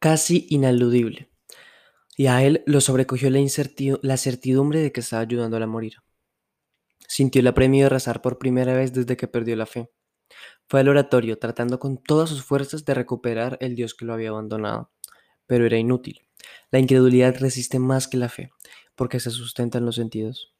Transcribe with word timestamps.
casi 0.00 0.46
inaludible, 0.48 1.30
y 2.16 2.26
a 2.26 2.42
él 2.42 2.64
lo 2.66 2.80
sobrecogió 2.80 3.30
la, 3.30 4.16
certidumbre 4.16 4.80
de 4.80 4.92
que 4.92 5.00
estaba 5.00 5.22
ayudándola 5.22 5.66
a 5.66 5.68
morir. 5.68 5.96
Sintió 7.06 7.40
el 7.40 7.46
apremio 7.46 7.84
de 7.84 7.90
rezar 7.90 8.22
por 8.22 8.38
primera 8.38 8.74
vez 8.74 8.92
desde 8.92 9.16
que 9.16 9.28
perdió 9.28 9.56
la 9.56 9.66
fe. 9.66 9.90
Fue 10.68 10.80
al 10.80 10.88
oratorio 10.88 11.38
tratando 11.38 11.78
con 11.78 11.98
todas 11.98 12.30
sus 12.30 12.42
fuerzas 12.42 12.84
de 12.84 12.94
recuperar 12.94 13.58
el 13.60 13.74
Dios 13.74 13.94
que 13.94 14.04
lo 14.04 14.14
había 14.14 14.30
abandonado, 14.30 14.90
pero 15.46 15.66
era 15.66 15.76
inútil. 15.76 16.22
La 16.70 16.78
incredulidad 16.78 17.36
resiste 17.38 17.78
más 17.78 18.08
que 18.08 18.16
la 18.16 18.28
fe, 18.28 18.50
porque 18.94 19.20
se 19.20 19.30
sustenta 19.30 19.78
en 19.78 19.84
los 19.84 19.96
sentidos. 19.96 20.54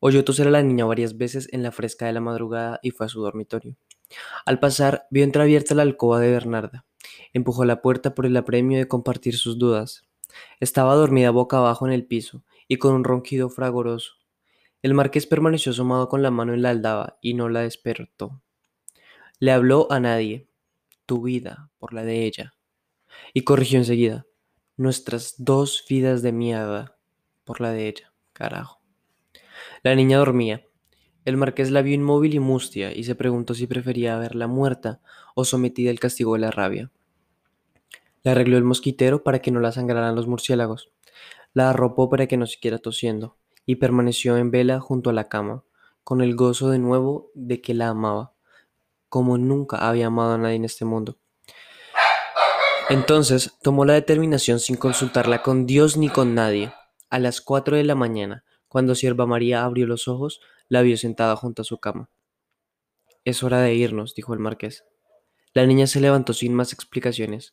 Oyó 0.00 0.24
toser 0.24 0.48
a 0.48 0.50
la 0.50 0.62
niña 0.62 0.84
varias 0.84 1.16
veces 1.16 1.48
en 1.52 1.62
la 1.62 1.70
fresca 1.70 2.06
de 2.06 2.12
la 2.12 2.20
madrugada 2.20 2.80
y 2.82 2.90
fue 2.90 3.06
a 3.06 3.08
su 3.08 3.20
dormitorio. 3.20 3.76
Al 4.44 4.58
pasar, 4.58 5.06
vio 5.10 5.22
entreabierta 5.22 5.74
la 5.74 5.82
alcoba 5.82 6.18
de 6.18 6.30
Bernarda. 6.30 6.84
Empujó 7.32 7.64
la 7.64 7.82
puerta 7.82 8.14
por 8.14 8.26
el 8.26 8.36
apremio 8.36 8.78
de 8.78 8.88
compartir 8.88 9.36
sus 9.36 9.58
dudas. 9.58 10.04
Estaba 10.60 10.94
dormida 10.94 11.30
boca 11.30 11.58
abajo 11.58 11.86
en 11.86 11.92
el 11.92 12.06
piso 12.06 12.44
y 12.68 12.76
con 12.76 12.94
un 12.94 13.04
ronquido 13.04 13.48
fragoroso. 13.48 14.12
El 14.82 14.94
marqués 14.94 15.26
permaneció 15.26 15.72
asomado 15.72 16.08
con 16.08 16.22
la 16.22 16.30
mano 16.30 16.52
en 16.52 16.62
la 16.62 16.70
aldaba 16.70 17.18
y 17.20 17.34
no 17.34 17.48
la 17.48 17.60
despertó. 17.60 18.42
Le 19.38 19.52
habló 19.52 19.90
a 19.90 20.00
nadie. 20.00 20.48
Tu 21.06 21.22
vida 21.22 21.70
por 21.78 21.92
la 21.92 22.02
de 22.02 22.24
ella. 22.24 22.54
Y 23.32 23.42
corrigió 23.42 23.78
enseguida. 23.78 24.26
Nuestras 24.76 25.36
dos 25.38 25.84
vidas 25.88 26.22
de 26.22 26.32
mierda 26.32 26.98
por 27.44 27.60
la 27.60 27.70
de 27.70 27.88
ella. 27.88 28.12
Carajo. 28.32 28.80
La 29.82 29.94
niña 29.94 30.18
dormía. 30.18 30.66
El 31.24 31.36
marqués 31.36 31.70
la 31.70 31.80
vio 31.80 31.94
inmóvil 31.94 32.34
y 32.34 32.38
mustia 32.38 32.94
y 32.94 33.04
se 33.04 33.14
preguntó 33.14 33.54
si 33.54 33.66
prefería 33.66 34.18
verla 34.18 34.46
muerta 34.46 35.00
o 35.34 35.44
sometida 35.44 35.90
al 35.90 36.00
castigo 36.00 36.34
de 36.34 36.40
la 36.40 36.50
rabia. 36.50 36.90
Le 38.24 38.32
arregló 38.32 38.56
el 38.56 38.64
mosquitero 38.64 39.22
para 39.22 39.40
que 39.40 39.50
no 39.50 39.60
la 39.60 39.70
sangraran 39.70 40.16
los 40.16 40.26
murciélagos. 40.26 40.90
La 41.52 41.70
arropó 41.70 42.10
para 42.10 42.26
que 42.26 42.36
no 42.36 42.46
siguiera 42.46 42.78
tosiendo 42.78 43.36
y 43.66 43.76
permaneció 43.76 44.36
en 44.36 44.50
vela 44.50 44.80
junto 44.80 45.10
a 45.10 45.12
la 45.12 45.28
cama, 45.28 45.64
con 46.02 46.20
el 46.20 46.34
gozo 46.34 46.70
de 46.70 46.78
nuevo 46.78 47.30
de 47.34 47.60
que 47.60 47.74
la 47.74 47.88
amaba, 47.88 48.34
como 49.08 49.38
nunca 49.38 49.76
había 49.76 50.08
amado 50.08 50.32
a 50.32 50.38
nadie 50.38 50.56
en 50.56 50.64
este 50.64 50.84
mundo. 50.84 51.18
Entonces 52.90 53.56
tomó 53.62 53.84
la 53.84 53.94
determinación 53.94 54.60
sin 54.60 54.76
consultarla 54.76 55.42
con 55.42 55.66
Dios 55.66 55.96
ni 55.96 56.08
con 56.08 56.34
nadie. 56.34 56.72
A 57.08 57.18
las 57.18 57.40
cuatro 57.40 57.76
de 57.76 57.84
la 57.84 57.94
mañana, 57.94 58.44
cuando 58.68 58.94
Sierva 58.94 59.26
María 59.26 59.64
abrió 59.64 59.86
los 59.86 60.08
ojos, 60.08 60.40
la 60.68 60.82
vio 60.82 60.96
sentada 60.96 61.36
junto 61.36 61.62
a 61.62 61.64
su 61.64 61.78
cama. 61.78 62.10
Es 63.24 63.42
hora 63.42 63.60
de 63.60 63.74
irnos, 63.74 64.14
dijo 64.14 64.34
el 64.34 64.40
marqués. 64.40 64.84
La 65.54 65.64
niña 65.64 65.86
se 65.86 66.00
levantó 66.00 66.32
sin 66.34 66.52
más 66.52 66.72
explicaciones. 66.72 67.52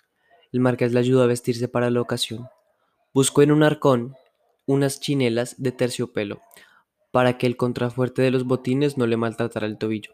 El 0.52 0.60
marqués 0.60 0.94
la 0.94 1.00
ayudó 1.00 1.24
a 1.24 1.28
vestirse 1.28 1.68
para 1.68 1.90
la 1.90 2.02
ocasión. 2.02 2.50
Buscó 3.14 3.42
en 3.42 3.52
un 3.52 3.64
arcón 3.64 4.16
unas 4.66 5.00
chinelas 5.00 5.56
de 5.58 5.72
terciopelo, 5.72 6.42
para 7.12 7.38
que 7.38 7.48
el 7.48 7.58
contrafuerte 7.58 8.22
de 8.22 8.32
los 8.32 8.46
botines 8.46 8.98
no 8.98 9.08
le 9.08 9.18
maltratara 9.18 9.68
el 9.68 9.78
tobillo, 9.78 10.14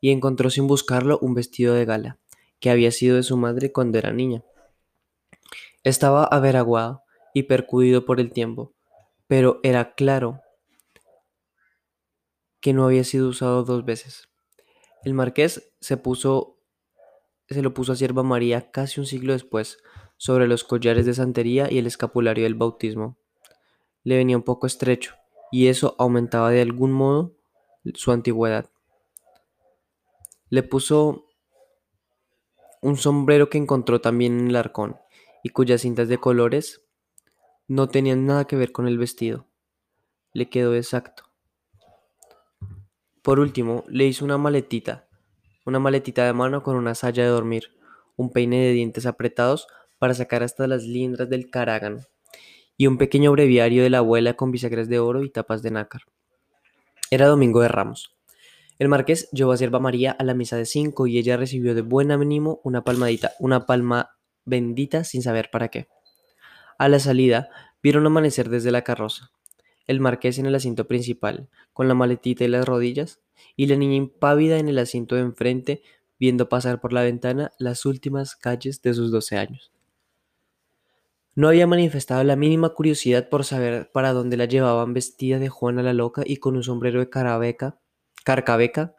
y 0.00 0.10
encontró 0.10 0.50
sin 0.50 0.66
buscarlo 0.66 1.18
un 1.20 1.34
vestido 1.34 1.74
de 1.74 1.84
gala, 1.84 2.18
que 2.60 2.70
había 2.70 2.90
sido 2.90 3.16
de 3.16 3.22
su 3.22 3.36
madre 3.36 3.72
cuando 3.72 3.98
era 3.98 4.12
niña. 4.12 4.42
Estaba 5.84 6.24
averaguado 6.24 7.02
y 7.32 7.44
percudido 7.44 8.04
por 8.04 8.18
el 8.18 8.32
tiempo, 8.32 8.72
pero 9.26 9.60
era 9.62 9.94
claro 9.94 10.40
que 12.60 12.72
no 12.72 12.84
había 12.84 13.04
sido 13.04 13.28
usado 13.28 13.62
dos 13.62 13.84
veces. 13.84 14.28
El 15.04 15.14
marqués 15.14 15.72
se 15.80 15.96
puso 15.96 16.55
se 17.54 17.62
lo 17.62 17.74
puso 17.74 17.92
a 17.92 17.96
Sierva 17.96 18.22
María 18.22 18.70
casi 18.70 19.00
un 19.00 19.06
siglo 19.06 19.32
después, 19.32 19.78
sobre 20.16 20.48
los 20.48 20.64
collares 20.64 21.06
de 21.06 21.14
santería 21.14 21.70
y 21.70 21.78
el 21.78 21.86
escapulario 21.86 22.44
del 22.44 22.54
bautismo. 22.54 23.18
Le 24.02 24.16
venía 24.16 24.36
un 24.36 24.42
poco 24.42 24.66
estrecho, 24.66 25.14
y 25.52 25.68
eso 25.68 25.94
aumentaba 25.98 26.50
de 26.50 26.62
algún 26.62 26.92
modo 26.92 27.36
su 27.94 28.12
antigüedad. 28.12 28.70
Le 30.48 30.62
puso 30.62 31.26
un 32.82 32.96
sombrero 32.96 33.48
que 33.48 33.58
encontró 33.58 34.00
también 34.00 34.38
en 34.38 34.48
el 34.48 34.56
arcón, 34.56 34.96
y 35.42 35.50
cuyas 35.50 35.82
cintas 35.82 36.08
de 36.08 36.18
colores 36.18 36.82
no 37.68 37.88
tenían 37.88 38.26
nada 38.26 38.46
que 38.46 38.56
ver 38.56 38.72
con 38.72 38.86
el 38.86 38.98
vestido. 38.98 39.46
Le 40.32 40.48
quedó 40.48 40.74
exacto. 40.74 41.24
Por 43.22 43.40
último, 43.40 43.84
le 43.88 44.06
hizo 44.06 44.24
una 44.24 44.38
maletita, 44.38 45.05
una 45.66 45.78
maletita 45.80 46.24
de 46.24 46.32
mano 46.32 46.62
con 46.62 46.76
una 46.76 46.94
saya 46.94 47.24
de 47.24 47.28
dormir, 47.28 47.74
un 48.16 48.30
peine 48.30 48.60
de 48.60 48.72
dientes 48.72 49.04
apretados 49.04 49.66
para 49.98 50.14
sacar 50.14 50.42
hasta 50.42 50.66
las 50.66 50.84
lindras 50.84 51.28
del 51.28 51.50
caragán, 51.50 52.06
y 52.76 52.86
un 52.86 52.98
pequeño 52.98 53.32
breviario 53.32 53.82
de 53.82 53.90
la 53.90 53.98
abuela 53.98 54.34
con 54.34 54.52
bisagras 54.52 54.88
de 54.88 54.98
oro 54.98 55.22
y 55.22 55.30
tapas 55.30 55.62
de 55.62 55.72
nácar. 55.72 56.02
Era 57.10 57.26
domingo 57.26 57.60
de 57.60 57.68
Ramos. 57.68 58.16
El 58.78 58.88
marqués 58.88 59.30
llevó 59.30 59.52
a 59.52 59.56
Sierva 59.56 59.80
María 59.80 60.12
a 60.12 60.22
la 60.24 60.34
misa 60.34 60.56
de 60.56 60.66
cinco 60.66 61.06
y 61.06 61.18
ella 61.18 61.36
recibió 61.36 61.74
de 61.74 61.82
buen 61.82 62.10
ánimo 62.10 62.60
una 62.62 62.84
palmadita, 62.84 63.32
una 63.38 63.66
palma 63.66 64.10
bendita 64.44 65.02
sin 65.02 65.22
saber 65.22 65.50
para 65.50 65.68
qué. 65.68 65.88
A 66.78 66.88
la 66.88 66.98
salida, 66.98 67.48
vieron 67.82 68.06
amanecer 68.06 68.50
desde 68.50 68.70
la 68.70 68.82
carroza. 68.82 69.30
El 69.86 70.00
marqués 70.00 70.38
en 70.38 70.46
el 70.46 70.54
asiento 70.54 70.86
principal, 70.86 71.48
con 71.72 71.88
la 71.88 71.94
maletita 71.94 72.44
y 72.44 72.48
las 72.48 72.66
rodillas, 72.66 73.20
y 73.54 73.66
la 73.66 73.76
niña 73.76 73.96
impávida 73.96 74.58
en 74.58 74.68
el 74.68 74.78
asiento 74.78 75.14
de 75.14 75.22
enfrente, 75.22 75.82
viendo 76.18 76.48
pasar 76.48 76.80
por 76.80 76.92
la 76.92 77.02
ventana 77.02 77.52
las 77.58 77.86
últimas 77.86 78.36
calles 78.36 78.82
de 78.82 78.94
sus 78.94 79.10
doce 79.10 79.36
años. 79.36 79.70
No 81.34 81.48
había 81.48 81.66
manifestado 81.66 82.24
la 82.24 82.34
mínima 82.34 82.70
curiosidad 82.70 83.28
por 83.28 83.44
saber 83.44 83.90
para 83.92 84.14
dónde 84.14 84.38
la 84.38 84.46
llevaban 84.46 84.94
vestida 84.94 85.38
de 85.38 85.50
Juana 85.50 85.82
la 85.82 85.92
Loca 85.92 86.22
y 86.24 86.38
con 86.38 86.56
un 86.56 86.62
sombrero 86.62 86.98
de 86.98 87.10
carabeca, 87.10 87.78
carcabeca, 88.24 88.96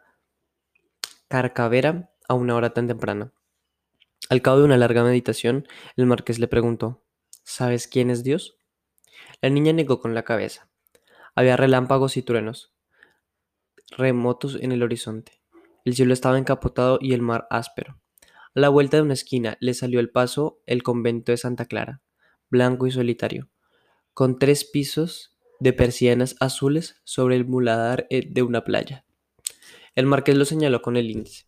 carcavera 1.26 2.12
a 2.28 2.34
una 2.34 2.54
hora 2.54 2.72
tan 2.72 2.86
temprana. 2.86 3.32
Al 4.30 4.40
cabo 4.40 4.58
de 4.58 4.64
una 4.64 4.76
larga 4.76 5.02
meditación, 5.02 5.66
el 5.96 6.06
marqués 6.06 6.38
le 6.38 6.46
preguntó, 6.46 7.02
¿Sabes 7.42 7.88
quién 7.88 8.10
es 8.10 8.22
Dios? 8.22 8.56
La 9.40 9.50
niña 9.50 9.72
negó 9.72 10.00
con 10.00 10.14
la 10.14 10.22
cabeza. 10.22 10.67
Había 11.38 11.56
relámpagos 11.56 12.16
y 12.16 12.22
truenos, 12.22 12.74
remotos 13.96 14.58
en 14.60 14.72
el 14.72 14.82
horizonte. 14.82 15.40
El 15.84 15.94
cielo 15.94 16.12
estaba 16.12 16.36
encapotado 16.36 16.98
y 17.00 17.12
el 17.12 17.22
mar 17.22 17.46
áspero. 17.48 18.00
A 18.56 18.58
la 18.58 18.68
vuelta 18.70 18.96
de 18.96 19.04
una 19.04 19.12
esquina 19.12 19.56
le 19.60 19.72
salió 19.74 20.00
al 20.00 20.10
paso 20.10 20.60
el 20.66 20.82
convento 20.82 21.30
de 21.30 21.38
Santa 21.38 21.66
Clara, 21.66 22.02
blanco 22.50 22.88
y 22.88 22.90
solitario, 22.90 23.48
con 24.14 24.40
tres 24.40 24.64
pisos 24.64 25.38
de 25.60 25.72
persianas 25.72 26.34
azules 26.40 27.00
sobre 27.04 27.36
el 27.36 27.46
muladar 27.46 28.08
eh, 28.10 28.26
de 28.28 28.42
una 28.42 28.64
playa. 28.64 29.04
El 29.94 30.06
marqués 30.06 30.36
lo 30.36 30.44
señaló 30.44 30.82
con 30.82 30.96
el 30.96 31.08
índice. 31.08 31.46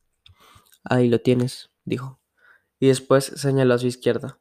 Ahí 0.84 1.08
lo 1.08 1.20
tienes, 1.20 1.72
dijo, 1.84 2.20
y 2.78 2.86
después 2.86 3.24
señaló 3.24 3.74
a 3.74 3.78
su 3.78 3.88
izquierda. 3.88 4.38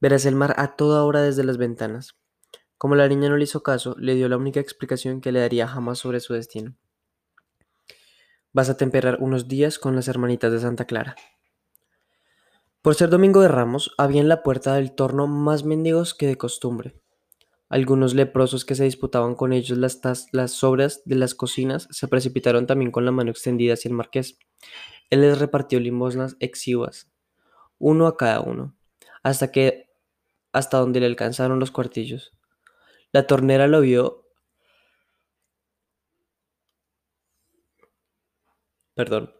Verás 0.00 0.24
el 0.24 0.36
mar 0.36 0.54
a 0.56 0.76
toda 0.76 1.02
hora 1.02 1.20
desde 1.20 1.42
las 1.42 1.58
ventanas. 1.58 2.14
Como 2.78 2.94
la 2.94 3.08
niña 3.08 3.28
no 3.28 3.36
le 3.36 3.44
hizo 3.44 3.62
caso, 3.62 3.94
le 3.98 4.14
dio 4.14 4.28
la 4.28 4.36
única 4.36 4.60
explicación 4.60 5.20
que 5.20 5.32
le 5.32 5.40
daría 5.40 5.66
jamás 5.66 5.98
sobre 5.98 6.20
su 6.20 6.34
destino. 6.34 6.76
Vas 8.52 8.68
a 8.68 8.76
temperar 8.76 9.18
unos 9.20 9.48
días 9.48 9.78
con 9.78 9.96
las 9.96 10.08
hermanitas 10.08 10.52
de 10.52 10.60
Santa 10.60 10.84
Clara. 10.84 11.16
Por 12.82 12.94
ser 12.94 13.08
domingo 13.08 13.40
de 13.40 13.48
Ramos, 13.48 13.94
había 13.96 14.20
en 14.20 14.28
la 14.28 14.42
puerta 14.42 14.74
del 14.74 14.94
torno 14.94 15.26
más 15.26 15.64
mendigos 15.64 16.14
que 16.14 16.26
de 16.26 16.36
costumbre. 16.36 17.00
Algunos 17.70 18.14
leprosos 18.14 18.64
que 18.64 18.74
se 18.74 18.84
disputaban 18.84 19.34
con 19.34 19.52
ellos 19.52 19.78
las, 19.78 20.00
las 20.32 20.52
sobras 20.52 21.02
de 21.06 21.16
las 21.16 21.34
cocinas 21.34 21.88
se 21.90 22.08
precipitaron 22.08 22.66
también 22.66 22.90
con 22.90 23.04
la 23.04 23.10
mano 23.10 23.30
extendida 23.30 23.74
hacia 23.74 23.88
el 23.88 23.94
marqués. 23.94 24.38
Él 25.10 25.22
les 25.22 25.38
repartió 25.38 25.80
limosnas 25.80 26.36
exiguas, 26.40 27.10
uno 27.78 28.06
a 28.06 28.16
cada 28.16 28.40
uno, 28.40 28.76
hasta 29.22 29.50
que 29.50 29.88
hasta 30.52 30.78
donde 30.78 31.00
le 31.00 31.06
alcanzaron 31.06 31.58
los 31.58 31.70
cuartillos. 31.70 32.32
La 33.14 33.28
tornera 33.28 33.68
lo 33.68 33.80
vio 33.80 34.26
Perdón. 38.94 39.32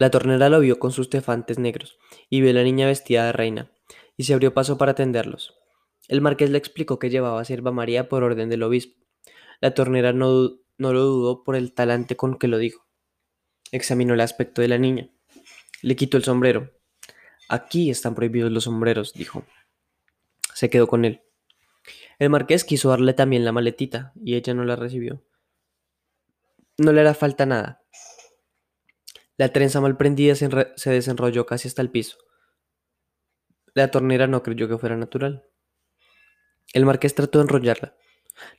La 0.00 0.10
tornera 0.10 0.48
lo 0.48 0.58
vio 0.58 0.80
con 0.80 0.90
sus 0.90 1.08
tefantes 1.08 1.60
negros 1.60 2.00
y 2.28 2.40
vio 2.40 2.50
a 2.50 2.54
la 2.54 2.64
niña 2.64 2.88
vestida 2.88 3.26
de 3.26 3.32
reina, 3.32 3.70
y 4.16 4.24
se 4.24 4.34
abrió 4.34 4.54
paso 4.54 4.76
para 4.76 4.90
atenderlos. 4.90 5.54
El 6.08 6.20
marqués 6.20 6.50
le 6.50 6.58
explicó 6.58 6.98
que 6.98 7.10
llevaba 7.10 7.40
a 7.40 7.44
Sierva 7.44 7.70
María 7.70 8.08
por 8.08 8.24
orden 8.24 8.48
del 8.48 8.64
obispo. 8.64 9.04
La 9.60 9.72
tornera 9.72 10.12
no, 10.12 10.58
no 10.78 10.92
lo 10.92 11.04
dudó 11.04 11.44
por 11.44 11.54
el 11.54 11.72
talante 11.72 12.16
con 12.16 12.38
que 12.40 12.48
lo 12.48 12.58
dijo. 12.58 12.84
Examinó 13.70 14.14
el 14.14 14.20
aspecto 14.20 14.62
de 14.62 14.68
la 14.68 14.78
niña. 14.78 15.08
Le 15.82 15.94
quitó 15.94 16.16
el 16.16 16.24
sombrero. 16.24 16.72
Aquí 17.48 17.88
están 17.88 18.16
prohibidos 18.16 18.50
los 18.50 18.64
sombreros, 18.64 19.12
dijo. 19.12 19.44
Se 20.54 20.68
quedó 20.68 20.88
con 20.88 21.04
él. 21.04 21.22
El 22.18 22.30
marqués 22.30 22.64
quiso 22.64 22.90
darle 22.90 23.14
también 23.14 23.44
la 23.44 23.52
maletita, 23.52 24.12
y 24.16 24.34
ella 24.34 24.54
no 24.54 24.64
la 24.64 24.76
recibió. 24.76 25.24
No 26.76 26.92
le 26.92 27.00
hará 27.00 27.14
falta 27.14 27.46
nada, 27.46 27.82
la 29.38 29.52
trenza 29.52 29.80
mal 29.80 29.96
prendida 29.96 30.34
se, 30.34 30.90
desenrolló 30.90 31.46
casi 31.46 31.68
hasta 31.68 31.80
el 31.80 31.92
piso. 31.92 32.18
La 33.72 33.88
tornera 33.92 34.26
no 34.26 34.42
creyó 34.42 34.68
que 34.68 34.78
fuera 34.78 34.96
natural. 34.96 35.46
El 36.74 36.84
marqués 36.84 37.14
trató 37.14 37.38
de 37.38 37.44
enrollarla. 37.44 37.96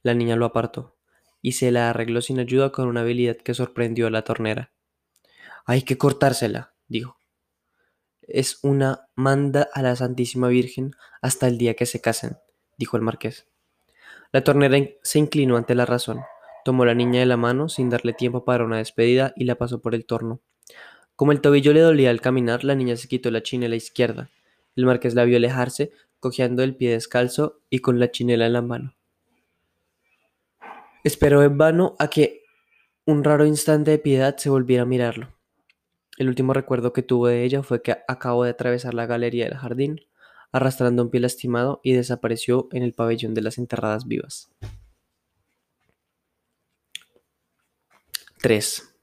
La 0.03 0.13
niña 0.13 0.37
lo 0.37 0.45
apartó 0.45 0.97
y 1.41 1.51
se 1.53 1.71
la 1.71 1.89
arregló 1.89 2.21
sin 2.21 2.39
ayuda 2.39 2.71
con 2.71 2.87
una 2.87 3.01
habilidad 3.01 3.35
que 3.35 3.53
sorprendió 3.53 4.07
a 4.07 4.09
la 4.09 4.23
tornera. 4.23 4.71
Hay 5.65 5.81
que 5.81 5.97
cortársela, 5.97 6.73
dijo. 6.87 7.17
Es 8.21 8.59
una 8.63 9.09
manda 9.15 9.67
a 9.73 9.81
la 9.81 9.97
Santísima 9.97 10.47
Virgen 10.47 10.91
hasta 11.21 11.47
el 11.47 11.57
día 11.57 11.73
que 11.73 11.87
se 11.87 11.99
casen, 11.99 12.37
dijo 12.79 12.97
el 12.97 13.03
marqués. 13.03 13.47
La 14.31 14.43
tornera 14.43 14.77
se 15.03 15.19
inclinó 15.19 15.57
ante 15.57 15.75
la 15.75 15.85
razón, 15.85 16.21
tomó 16.63 16.85
la 16.85 16.95
niña 16.95 17.19
de 17.19 17.25
la 17.25 17.37
mano 17.37 17.67
sin 17.69 17.89
darle 17.89 18.13
tiempo 18.13 18.45
para 18.45 18.63
una 18.63 18.77
despedida 18.77 19.33
y 19.35 19.43
la 19.43 19.55
pasó 19.55 19.81
por 19.81 19.93
el 19.93 20.05
torno. 20.05 20.41
Como 21.15 21.33
el 21.33 21.41
tobillo 21.41 21.73
le 21.73 21.81
dolía 21.81 22.09
al 22.09 22.21
caminar, 22.21 22.63
la 22.63 22.75
niña 22.75 22.95
se 22.95 23.09
quitó 23.09 23.29
la 23.29 23.43
chinela 23.43 23.75
izquierda. 23.75 24.29
El 24.75 24.85
marqués 24.85 25.13
la 25.13 25.25
vio 25.25 25.35
alejarse, 25.35 25.91
cojeando 26.19 26.63
el 26.63 26.75
pie 26.75 26.91
descalzo 26.91 27.59
y 27.69 27.79
con 27.79 27.99
la 27.99 28.11
chinela 28.11 28.45
en 28.45 28.53
la 28.53 28.61
mano. 28.61 28.95
Esperó 31.03 31.43
en 31.43 31.57
vano 31.57 31.95
a 31.99 32.09
que 32.09 32.43
un 33.05 33.23
raro 33.23 33.45
instante 33.45 33.91
de 33.91 33.99
piedad 33.99 34.37
se 34.37 34.49
volviera 34.49 34.83
a 34.83 34.85
mirarlo. 34.85 35.35
El 36.17 36.29
último 36.29 36.53
recuerdo 36.53 36.93
que 36.93 37.03
tuvo 37.03 37.27
de 37.27 37.43
ella 37.43 37.63
fue 37.63 37.81
que 37.81 37.97
acabó 38.07 38.45
de 38.45 38.51
atravesar 38.51 38.93
la 38.93 39.05
galería 39.05 39.45
del 39.45 39.57
jardín, 39.57 40.01
arrastrando 40.51 41.03
un 41.03 41.09
pie 41.09 41.21
lastimado 41.21 41.79
y 41.83 41.93
desapareció 41.93 42.67
en 42.71 42.83
el 42.83 42.93
pabellón 42.93 43.33
de 43.33 43.41
las 43.41 43.57
enterradas 43.57 44.07
vivas. 44.07 44.51
3. 48.41 48.95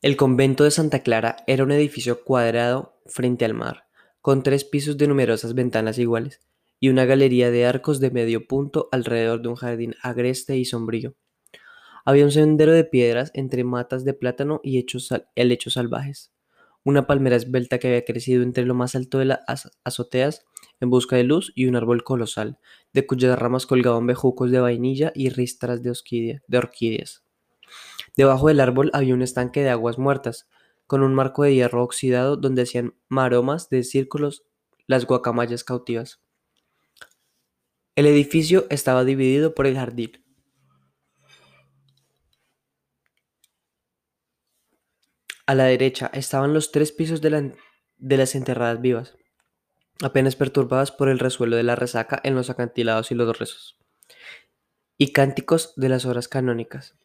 El 0.00 0.16
convento 0.16 0.64
de 0.64 0.70
Santa 0.70 1.00
Clara 1.00 1.36
era 1.46 1.64
un 1.64 1.72
edificio 1.72 2.24
cuadrado 2.24 3.00
frente 3.06 3.44
al 3.44 3.54
mar, 3.54 3.86
con 4.20 4.42
tres 4.42 4.64
pisos 4.64 4.98
de 4.98 5.08
numerosas 5.08 5.54
ventanas 5.54 5.98
iguales, 5.98 6.40
y 6.80 6.90
una 6.90 7.06
galería 7.06 7.50
de 7.50 7.64
arcos 7.64 8.00
de 8.00 8.10
medio 8.10 8.46
punto 8.46 8.90
alrededor 8.92 9.40
de 9.40 9.48
un 9.48 9.54
jardín 9.54 9.94
agreste 10.02 10.58
y 10.58 10.66
sombrío. 10.66 11.14
Había 12.04 12.24
un 12.24 12.30
sendero 12.30 12.72
de 12.72 12.84
piedras 12.84 13.30
entre 13.32 13.64
matas 13.64 14.04
de 14.04 14.12
plátano 14.12 14.60
y 14.62 14.84
helechos 15.34 15.72
salvajes. 15.72 16.33
Una 16.84 17.06
palmera 17.06 17.36
esbelta 17.36 17.78
que 17.78 17.88
había 17.88 18.04
crecido 18.04 18.42
entre 18.42 18.64
lo 18.64 18.74
más 18.74 18.94
alto 18.94 19.18
de 19.18 19.24
las 19.24 19.40
azoteas 19.84 20.44
en 20.80 20.90
busca 20.90 21.16
de 21.16 21.24
luz 21.24 21.52
y 21.54 21.66
un 21.66 21.76
árbol 21.76 22.04
colosal, 22.04 22.58
de 22.92 23.06
cuyas 23.06 23.38
ramas 23.38 23.66
colgaban 23.66 24.06
bejucos 24.06 24.50
de 24.50 24.60
vainilla 24.60 25.10
y 25.14 25.30
ristras 25.30 25.82
de, 25.82 26.42
de 26.46 26.58
orquídeas. 26.58 27.24
Debajo 28.16 28.48
del 28.48 28.60
árbol 28.60 28.90
había 28.92 29.14
un 29.14 29.22
estanque 29.22 29.62
de 29.62 29.70
aguas 29.70 29.98
muertas, 29.98 30.48
con 30.86 31.02
un 31.02 31.14
marco 31.14 31.42
de 31.42 31.54
hierro 31.54 31.82
oxidado 31.82 32.36
donde 32.36 32.62
hacían 32.62 32.94
maromas 33.08 33.70
de 33.70 33.82
círculos 33.82 34.44
las 34.86 35.06
guacamayas 35.06 35.64
cautivas. 35.64 36.20
El 37.96 38.06
edificio 38.06 38.66
estaba 38.70 39.04
dividido 39.04 39.54
por 39.54 39.66
el 39.66 39.76
jardín. 39.76 40.23
A 45.46 45.54
la 45.54 45.64
derecha 45.64 46.10
estaban 46.14 46.54
los 46.54 46.72
tres 46.72 46.90
pisos 46.90 47.20
de, 47.20 47.54
las 47.98 48.34
enterradas 48.34 48.80
vivas, 48.80 49.14
apenas 50.00 50.36
perturbadas 50.36 50.90
por 50.90 51.10
el 51.10 51.18
resuelo 51.18 51.56
de 51.56 51.62
la 51.62 51.76
resaca 51.76 52.18
en 52.24 52.34
los 52.34 52.48
acantilados 52.48 53.10
y 53.10 53.14
los 53.14 53.38
rezos, 53.38 53.78
y 54.96 55.12
cánticos 55.12 55.74
de 55.76 55.90
las 55.90 56.06
horas 56.06 56.28
canónicas. 56.28 56.96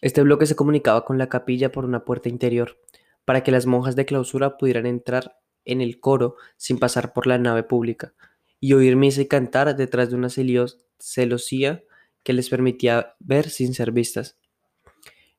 Este 0.00 0.22
bloque 0.22 0.46
se 0.46 0.56
comunicaba 0.56 1.04
con 1.04 1.16
la 1.16 1.28
capilla 1.28 1.70
por 1.70 1.84
una 1.84 2.04
puerta 2.04 2.28
interior, 2.28 2.76
para 3.24 3.44
que 3.44 3.52
las 3.52 3.66
monjas 3.66 3.94
de 3.94 4.04
clausura 4.04 4.58
pudieran 4.58 4.86
entrar 4.86 5.38
en 5.64 5.80
el 5.80 6.00
coro 6.00 6.36
sin 6.56 6.78
pasar 6.78 7.12
por 7.12 7.28
la 7.28 7.38
nave 7.38 7.62
pública, 7.62 8.14
y 8.58 8.72
oír 8.72 8.96
misa 8.96 9.20
y 9.20 9.26
cantar 9.26 9.76
detrás 9.76 10.10
de 10.10 10.16
una 10.16 10.28
celosía 10.28 11.84
que 12.24 12.32
les 12.32 12.48
permitía 12.48 13.14
ver 13.20 13.48
sin 13.48 13.74
ser 13.74 13.92
vistas. 13.92 14.38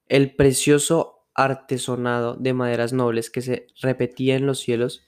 El 0.08 0.34
precioso 0.34 1.17
artesonado 1.38 2.36
de 2.36 2.54
maderas 2.54 2.92
nobles 2.92 3.30
que 3.30 3.42
se 3.42 3.68
repetía 3.80 4.36
en 4.36 4.46
los 4.46 4.60
cielos 4.60 5.08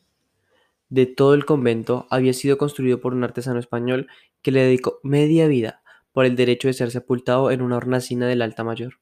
de 0.89 1.05
todo 1.05 1.33
el 1.33 1.45
convento 1.45 2.07
había 2.09 2.33
sido 2.33 2.57
construido 2.57 2.99
por 2.99 3.13
un 3.13 3.23
artesano 3.23 3.59
español 3.59 4.07
que 4.41 4.51
le 4.51 4.63
dedicó 4.63 4.99
media 5.03 5.47
vida 5.47 5.83
por 6.11 6.25
el 6.25 6.35
derecho 6.35 6.67
de 6.67 6.73
ser 6.73 6.91
sepultado 6.91 7.51
en 7.51 7.61
una 7.61 7.77
hornacina 7.77 8.27
del 8.27 8.41
Alta 8.41 8.63
Mayor. 8.63 8.99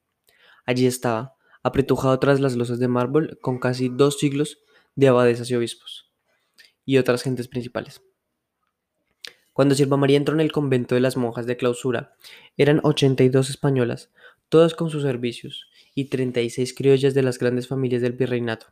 Allí 0.66 0.86
estaba, 0.86 1.36
apretujado 1.64 2.20
tras 2.20 2.42
las 2.42 2.56
losas 2.56 2.80
de 2.80 2.90
mármol, 2.90 3.40
con 3.42 3.60
casi 3.60 3.90
dos 3.90 4.20
siglos 4.20 4.60
de 4.96 5.08
abadesas 5.08 5.50
y 5.50 5.56
obispos, 5.56 6.12
y 6.86 6.98
otras 6.98 7.24
gentes 7.24 7.48
principales. 7.48 8.02
Cuando 9.54 9.74
Silva 9.74 9.98
María 9.98 10.18
entró 10.18 10.36
en 10.36 10.42
el 10.42 10.52
convento 10.52 10.96
de 10.96 11.02
las 11.02 11.18
monjas 11.18 11.46
de 11.46 11.58
clausura, 11.58 12.16
eran 12.58 12.82
82 12.84 13.50
españolas, 13.50 14.12
todas 14.50 14.76
con 14.76 14.90
sus 14.90 15.04
servicios, 15.04 15.68
y 15.98 16.10
36 16.10 16.76
criollas 16.76 17.16
de 17.16 17.24
las 17.24 17.40
grandes 17.40 17.68
familias 17.68 18.04
del 18.04 18.14
virreinato. 18.14 18.68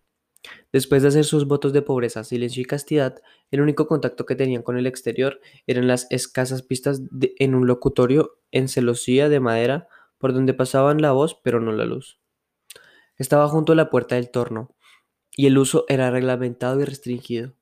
Después 0.71 1.01
de 1.01 1.07
hacer 1.07 1.25
sus 1.25 1.47
votos 1.47 1.73
de 1.73 1.81
pobreza, 1.81 2.23
silencio 2.23 2.61
y 2.61 2.65
castidad, 2.65 3.19
el 3.49 3.61
único 3.61 3.87
contacto 3.87 4.27
que 4.27 4.35
tenían 4.35 4.61
con 4.61 4.77
el 4.77 4.85
exterior 4.85 5.41
eran 5.65 5.87
las 5.87 6.05
escasas 6.11 6.61
pistas 6.61 7.01
en 7.39 7.55
un 7.55 7.65
locutorio 7.65 8.37
en 8.51 8.67
celosía 8.67 9.27
de 9.27 9.39
madera 9.39 9.87
por 10.19 10.33
donde 10.33 10.53
pasaban 10.53 11.01
la 11.01 11.13
voz 11.13 11.39
pero 11.43 11.59
no 11.59 11.71
la 11.71 11.85
luz. 11.85 12.19
Estaba 13.17 13.47
junto 13.47 13.73
a 13.73 13.75
la 13.75 13.89
puerta 13.89 14.13
del 14.13 14.29
torno, 14.29 14.75
y 15.35 15.47
el 15.47 15.57
uso 15.57 15.85
era 15.87 16.11
reglamentado 16.11 16.79
y 16.79 16.85
restringido. 16.85 17.53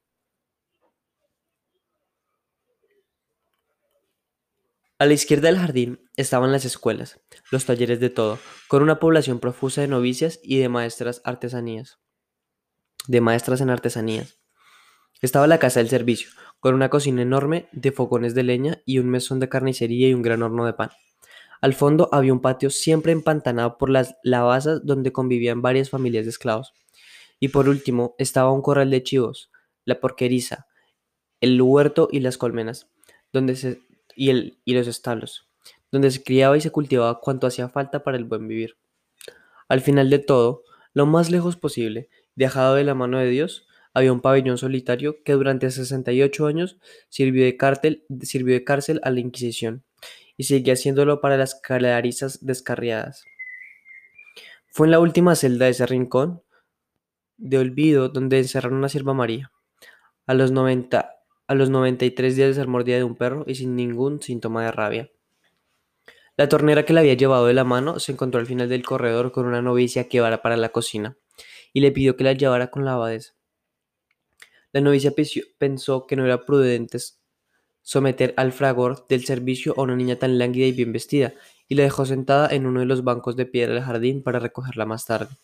A 5.03 5.05
la 5.05 5.15
izquierda 5.15 5.49
del 5.49 5.59
jardín 5.59 5.99
estaban 6.15 6.53
las 6.53 6.63
escuelas, 6.63 7.19
los 7.51 7.65
talleres 7.65 7.99
de 7.99 8.09
todo, 8.09 8.39
con 8.69 8.81
una 8.81 9.01
población 9.01 9.41
profusa 9.41 9.81
de 9.81 9.89
novicias 9.89 10.39
y 10.41 10.59
de 10.59 10.69
maestras 10.69 11.21
artesanías. 11.25 11.99
De 13.09 13.19
maestras 13.19 13.59
en 13.59 13.69
artesanías. 13.69 14.39
Estaba 15.21 15.45
la 15.45 15.59
casa 15.59 15.81
del 15.81 15.89
servicio, 15.89 16.29
con 16.61 16.73
una 16.73 16.89
cocina 16.89 17.21
enorme 17.21 17.67
de 17.73 17.91
fogones 17.91 18.33
de 18.33 18.43
leña 18.43 18.81
y 18.85 18.99
un 18.99 19.09
mesón 19.09 19.41
de 19.41 19.49
carnicería 19.49 20.07
y 20.07 20.13
un 20.13 20.21
gran 20.21 20.41
horno 20.41 20.65
de 20.65 20.71
pan. 20.71 20.91
Al 21.59 21.73
fondo 21.73 22.07
había 22.13 22.31
un 22.31 22.39
patio 22.39 22.69
siempre 22.69 23.11
empantanado 23.11 23.77
por 23.77 23.89
las 23.89 24.15
lavazas 24.23 24.85
donde 24.85 25.11
convivían 25.11 25.61
varias 25.61 25.89
familias 25.89 26.23
de 26.23 26.29
esclavos. 26.29 26.71
Y 27.41 27.49
por 27.49 27.67
último 27.67 28.15
estaba 28.19 28.53
un 28.53 28.61
corral 28.61 28.89
de 28.89 29.03
chivos, 29.03 29.51
la 29.83 29.99
porqueriza, 29.99 30.67
el 31.41 31.61
huerto 31.61 32.07
y 32.09 32.21
las 32.21 32.37
colmenas, 32.37 32.89
donde 33.33 33.57
se 33.57 33.81
y, 34.15 34.29
el, 34.29 34.57
y 34.65 34.73
los 34.73 34.87
establos, 34.87 35.47
donde 35.91 36.11
se 36.11 36.23
criaba 36.23 36.57
y 36.57 36.61
se 36.61 36.71
cultivaba 36.71 37.19
cuanto 37.19 37.47
hacía 37.47 37.69
falta 37.69 38.03
para 38.03 38.17
el 38.17 38.25
buen 38.25 38.47
vivir. 38.47 38.77
Al 39.67 39.81
final 39.81 40.09
de 40.09 40.19
todo, 40.19 40.63
lo 40.93 41.05
más 41.05 41.31
lejos 41.31 41.55
posible, 41.55 42.09
dejado 42.35 42.75
de 42.75 42.83
la 42.83 42.95
mano 42.95 43.19
de 43.19 43.29
Dios, 43.29 43.67
había 43.93 44.11
un 44.11 44.21
pabellón 44.21 44.57
solitario 44.57 45.23
que 45.23 45.33
durante 45.33 45.69
68 45.69 46.47
años 46.47 46.77
sirvió 47.09 47.45
de, 47.45 47.57
sirvió 48.21 48.53
de 48.53 48.63
cárcel 48.63 48.99
a 49.03 49.11
la 49.11 49.19
Inquisición 49.19 49.83
y 50.35 50.45
sigue 50.45 50.71
haciéndolo 50.71 51.21
para 51.21 51.37
las 51.37 51.55
calarizas 51.55 52.45
descarriadas. 52.45 53.25
Fue 54.67 54.87
en 54.87 54.91
la 54.91 54.99
última 54.99 55.35
celda 55.35 55.65
de 55.65 55.71
ese 55.71 55.85
rincón 55.85 56.41
de 57.37 57.59
olvido 57.59 58.09
donde 58.09 58.39
encerraron 58.39 58.83
a 58.83 58.89
Sierva 58.89 59.13
María. 59.13 59.51
A 60.25 60.33
los 60.33 60.51
90 60.51 61.11
a 61.47 61.55
los 61.55 61.69
93 61.69 62.35
días 62.35 62.49
de 62.49 62.53
ser 62.53 62.67
mordida 62.67 62.97
de 62.97 63.03
un 63.03 63.15
perro 63.15 63.43
y 63.47 63.55
sin 63.55 63.75
ningún 63.75 64.21
síntoma 64.21 64.63
de 64.63 64.71
rabia. 64.71 65.11
La 66.35 66.49
tornera 66.49 66.83
que 66.83 66.93
la 66.93 67.01
había 67.01 67.13
llevado 67.13 67.45
de 67.45 67.53
la 67.53 67.63
mano 67.63 67.99
se 67.99 68.11
encontró 68.11 68.39
al 68.39 68.47
final 68.47 68.69
del 68.69 68.83
corredor 68.83 69.31
con 69.31 69.45
una 69.45 69.61
novicia 69.61 70.07
que 70.07 70.17
iba 70.17 70.41
para 70.41 70.57
la 70.57 70.69
cocina 70.69 71.17
y 71.73 71.81
le 71.81 71.91
pidió 71.91 72.17
que 72.17 72.23
la 72.23 72.33
llevara 72.33 72.71
con 72.71 72.85
la 72.85 72.93
abadesa. 72.93 73.33
La 74.71 74.81
novicia 74.81 75.13
pensó 75.59 76.07
que 76.07 76.15
no 76.15 76.25
era 76.25 76.45
prudente 76.45 76.97
someter 77.83 78.33
al 78.37 78.51
fragor 78.51 79.05
del 79.07 79.25
servicio 79.25 79.75
a 79.77 79.81
una 79.81 79.95
niña 79.95 80.15
tan 80.15 80.39
lánguida 80.39 80.65
y 80.65 80.71
bien 80.71 80.93
vestida, 80.93 81.33
y 81.67 81.75
la 81.75 81.83
dejó 81.83 82.05
sentada 82.05 82.47
en 82.49 82.65
uno 82.65 82.79
de 82.79 82.85
los 82.85 83.03
bancos 83.03 83.35
de 83.35 83.45
piedra 83.45 83.75
del 83.75 83.83
jardín 83.83 84.23
para 84.23 84.39
recogerla 84.39 84.85
más 84.85 85.05
tarde, 85.05 85.35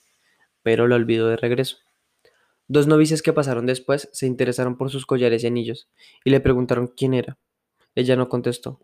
pero 0.64 0.88
la 0.88 0.96
olvidó 0.96 1.28
de 1.28 1.38
regreso. 1.38 1.78
Dos 2.72 2.86
novicias 2.86 3.24
que 3.24 3.34
pasaron 3.34 3.66
después 3.66 4.10
se 4.12 4.28
interesaron 4.28 4.78
por 4.78 4.92
sus 4.92 5.08
collares 5.08 5.44
y 5.44 5.48
anillos 5.48 5.90
y 6.24 6.30
le 6.30 6.40
preguntaron 6.40 6.88
quién 6.88 7.16
era. 7.16 7.40
Ella 7.96 8.16
no 8.16 8.30
contestó. 8.30 8.80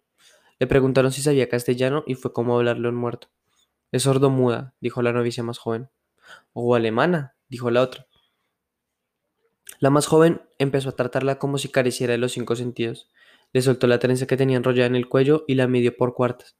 Le 0.58 0.66
preguntaron 0.66 1.12
si 1.12 1.22
sabía 1.22 1.50
castellano 1.50 2.04
y 2.08 2.16
fue 2.16 2.34
como 2.34 2.58
hablarle 2.58 2.88
a 2.88 2.90
un 2.90 2.98
muerto. 2.98 3.30
Es 3.92 4.02
sordo-muda, 4.04 4.74
dijo 4.82 5.04
la 5.04 5.14
novicia 5.14 5.44
más 5.44 5.60
joven. 5.60 5.90
O 6.52 6.74
alemana, 6.74 7.36
dijo 7.48 7.70
la 7.70 7.84
otra. 7.84 8.08
La 9.78 9.92
más 9.92 10.08
joven 10.08 10.42
empezó 10.58 10.90
a 10.90 10.96
tratarla 10.96 11.38
como 11.38 11.60
si 11.60 11.70
careciera 11.70 12.14
de 12.14 12.18
los 12.18 12.32
cinco 12.32 12.56
sentidos. 12.56 13.12
Le 13.54 13.62
soltó 13.62 13.86
la 13.86 14.00
trenza 14.00 14.26
que 14.26 14.36
tenía 14.36 14.58
enrollada 14.58 14.88
en 14.88 14.96
el 14.96 15.08
cuello 15.08 15.46
y 15.48 15.54
la 15.54 15.68
midió 15.68 15.96
por 15.96 16.16
cuartas. 16.16 16.58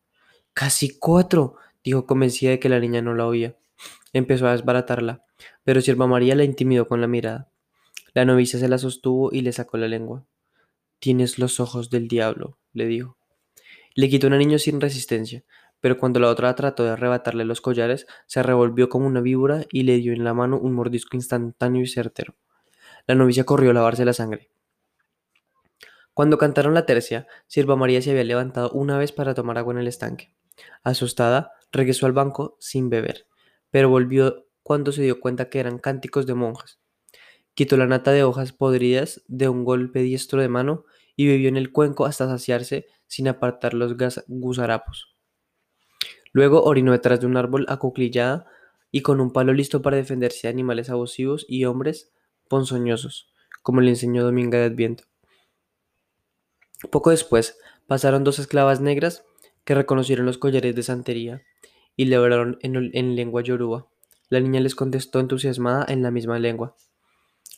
Casi 0.54 1.00
cuatro, 1.00 1.56
dijo 1.84 2.06
convencida 2.06 2.52
de 2.52 2.60
que 2.60 2.70
la 2.70 2.80
niña 2.80 3.02
no 3.02 3.16
la 3.16 3.26
oía. 3.26 3.58
Empezó 4.16 4.48
a 4.48 4.54
desbaratarla 4.54 5.26
pero 5.64 5.82
Sierva 5.82 6.08
María 6.08 6.36
la 6.36 6.44
intimidó 6.44 6.88
con 6.88 7.02
la 7.02 7.08
mirada. 7.08 7.50
La 8.14 8.26
novicia 8.26 8.60
se 8.60 8.70
la 8.70 8.78
sostuvo 8.78 9.32
y 9.34 9.42
le 9.42 9.52
sacó 9.52 9.78
la 9.78 9.88
lengua. 9.88 10.26
Tienes 11.00 11.38
los 11.38 11.60
ojos 11.60 11.90
del 11.90 12.08
diablo, 12.08 12.58
le 12.74 12.86
dijo. 12.86 13.18
Le 13.94 14.10
quitó 14.10 14.28
un 14.28 14.34
anillo 14.34 14.60
sin 14.60 14.80
resistencia, 14.80 15.44
pero 15.82 15.98
cuando 15.98 16.20
la 16.20 16.30
otra 16.30 16.56
trató 16.56 16.84
de 16.84 16.92
arrebatarle 16.92 17.46
los 17.46 17.62
collares, 17.62 18.08
se 18.26 18.42
revolvió 18.44 18.90
como 18.90 19.08
una 19.08 19.22
víbora 19.22 19.66
y 19.70 19.84
le 19.84 19.98
dio 19.98 20.14
en 20.14 20.24
la 20.24 20.34
mano 20.34 20.58
un 20.58 20.74
mordisco 20.74 21.18
instantáneo 21.18 21.82
y 21.82 21.88
certero. 21.88 22.36
La 23.08 23.16
novicia 23.16 23.44
corrió 23.44 23.72
a 23.72 23.74
lavarse 23.74 24.06
la 24.06 24.14
sangre. 24.14 24.50
Cuando 26.14 26.38
cantaron 26.38 26.74
la 26.74 26.86
tercia, 26.86 27.28
Sirva 27.48 27.76
María 27.76 28.02
se 28.02 28.12
había 28.12 28.24
levantado 28.24 28.72
una 28.72 28.98
vez 28.98 29.12
para 29.12 29.34
tomar 29.34 29.58
agua 29.58 29.74
en 29.74 29.80
el 29.80 29.88
estanque. 29.88 30.34
Asustada, 30.84 31.52
regresó 31.74 32.06
al 32.06 32.14
banco 32.14 32.56
sin 32.60 32.90
beber, 32.90 33.28
pero 33.72 33.90
volvió 33.90 34.48
cuando 34.64 34.92
se 34.92 35.04
dio 35.04 35.20
cuenta 35.20 35.50
que 35.50 35.60
eran 35.60 35.78
cánticos 35.78 36.26
de 36.26 36.34
monjas. 36.34 36.80
Quitó 37.54 37.78
la 37.78 37.88
nata 37.88 38.12
de 38.12 38.24
hojas 38.24 38.52
podridas 38.52 39.24
de 39.28 39.48
un 39.48 39.64
golpe 39.64 40.02
diestro 40.02 40.42
de 40.42 40.50
mano 40.50 40.86
y 41.16 41.28
bebió 41.28 41.50
en 41.50 41.58
el 41.58 41.72
cuenco 41.72 42.06
hasta 42.06 42.28
saciarse 42.28 42.88
sin 43.08 43.28
apartar 43.28 43.74
los 43.74 43.96
gusarapos. 44.28 45.16
Luego 46.34 46.64
orinó 46.64 46.92
detrás 46.92 47.22
de 47.22 47.28
un 47.28 47.38
árbol 47.38 47.66
acuclillada 47.70 48.46
y 48.92 49.02
con 49.02 49.22
un 49.22 49.32
palo 49.32 49.54
listo 49.54 49.82
para 49.82 49.98
defenderse 49.98 50.48
de 50.48 50.54
animales 50.54 50.90
abusivos 50.90 51.46
y 51.48 51.66
hombres 51.66 52.12
ponzoñosos, 52.50 53.32
como 53.62 53.82
le 53.82 53.92
enseñó 53.92 54.24
Dominga 54.24 54.58
de 54.58 54.66
Adviento. 54.66 55.06
Poco 56.92 57.12
después 57.12 57.58
pasaron 57.88 58.24
dos 58.24 58.40
esclavas 58.40 58.82
negras 58.82 59.24
que 59.64 59.76
reconocieron 59.76 60.26
los 60.26 60.38
collares 60.38 60.76
de 60.76 60.84
santería 60.84 61.42
y 61.96 62.06
le 62.06 62.16
hablaron 62.16 62.58
en, 62.62 63.16
lengua 63.16 63.42
yoruba. 63.42 63.88
La 64.30 64.40
niña 64.40 64.60
les 64.60 64.76
contestó 64.76 65.20
entusiasmada 65.20 65.86
en 65.88 66.02
la 66.02 66.12
misma 66.12 66.40
lengua. 66.40 66.76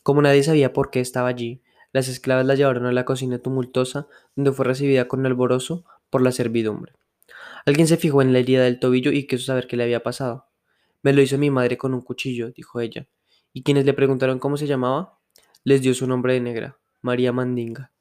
Como 0.02 0.22
nadie 0.22 0.42
sabía 0.42 0.72
por 0.72 0.90
qué 0.90 1.00
estaba 1.00 1.28
allí, 1.28 1.62
las 1.92 2.08
esclavas 2.08 2.46
la 2.46 2.54
llevaron 2.54 2.86
a 2.86 2.92
la 2.92 3.04
cocina 3.04 3.38
tumultuosa, 3.38 4.06
donde 4.36 4.52
fue 4.52 4.64
recibida 4.64 5.08
con 5.08 5.24
alborozo 5.26 5.84
por 6.10 6.22
la 6.22 6.32
servidumbre. 6.32 6.92
Alguien 7.66 7.88
se 7.88 7.96
fijó 7.96 8.22
en 8.22 8.32
la 8.32 8.38
herida 8.38 8.62
del 8.62 8.78
tobillo 8.78 9.10
y 9.10 9.26
quiso 9.26 9.44
saber 9.44 9.66
qué 9.66 9.76
le 9.76 9.84
había 9.84 10.02
pasado. 10.02 10.46
Me 11.02 11.12
lo 11.12 11.22
hizo 11.22 11.38
mi 11.38 11.50
madre 11.50 11.78
con 11.78 11.94
un 11.94 12.02
cuchillo, 12.02 12.50
dijo 12.50 12.80
ella. 12.80 13.06
Y 13.52 13.62
quienes 13.62 13.84
le 13.84 13.94
preguntaron 13.94 14.38
cómo 14.38 14.56
se 14.56 14.66
llamaba, 14.66 15.18
les 15.64 15.82
dio 15.82 15.94
su 15.94 16.06
nombre 16.06 16.34
de 16.34 16.40
negra, 16.40 16.78
María 17.02 17.32
Mandinga. 17.32 17.92